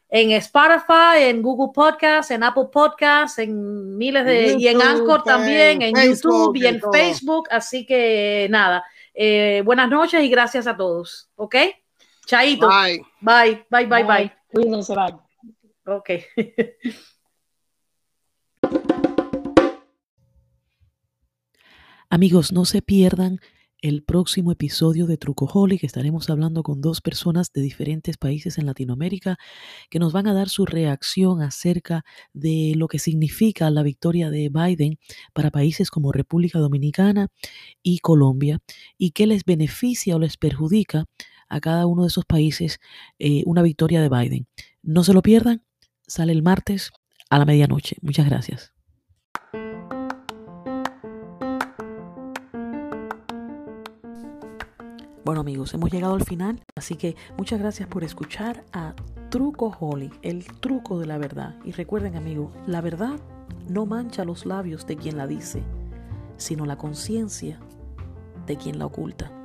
[0.10, 4.56] Spotify, en Google Podcasts, en Apple Podcasts, en miles de...
[4.58, 7.48] y en Anchor también, en YouTube y en Facebook.
[7.50, 11.30] Así que nada, eh, buenas noches y gracias a todos.
[11.36, 11.56] ¿Ok?
[12.26, 12.68] Chaito.
[12.68, 13.02] Bye.
[13.22, 14.34] Bye, bye, bye, bye.
[14.52, 15.16] Cuídense, bye.
[15.86, 16.10] Ok.
[22.10, 23.40] Amigos, no se pierdan
[23.82, 25.18] el próximo episodio de
[25.80, 29.38] que estaremos hablando con dos personas de diferentes países en Latinoamérica
[29.90, 32.04] que nos van a dar su reacción acerca
[32.34, 34.98] de lo que significa la victoria de Biden
[35.34, 37.28] para países como República Dominicana
[37.84, 38.60] y Colombia
[38.98, 41.06] y qué les beneficia o les perjudica
[41.50, 42.80] a cada uno de esos países
[43.20, 44.48] eh, una victoria de Biden.
[44.82, 45.64] No se lo pierdan,
[46.08, 46.92] sale el martes
[47.30, 47.98] a la medianoche.
[48.02, 48.74] Muchas gracias.
[55.28, 58.96] Bueno amigos, hemos llegado al final, así que muchas gracias por escuchar a
[59.30, 61.58] Truco Holly, el truco de la verdad.
[61.66, 63.20] Y recuerden amigos, la verdad
[63.68, 65.64] no mancha los labios de quien la dice,
[66.38, 67.60] sino la conciencia
[68.46, 69.37] de quien la oculta.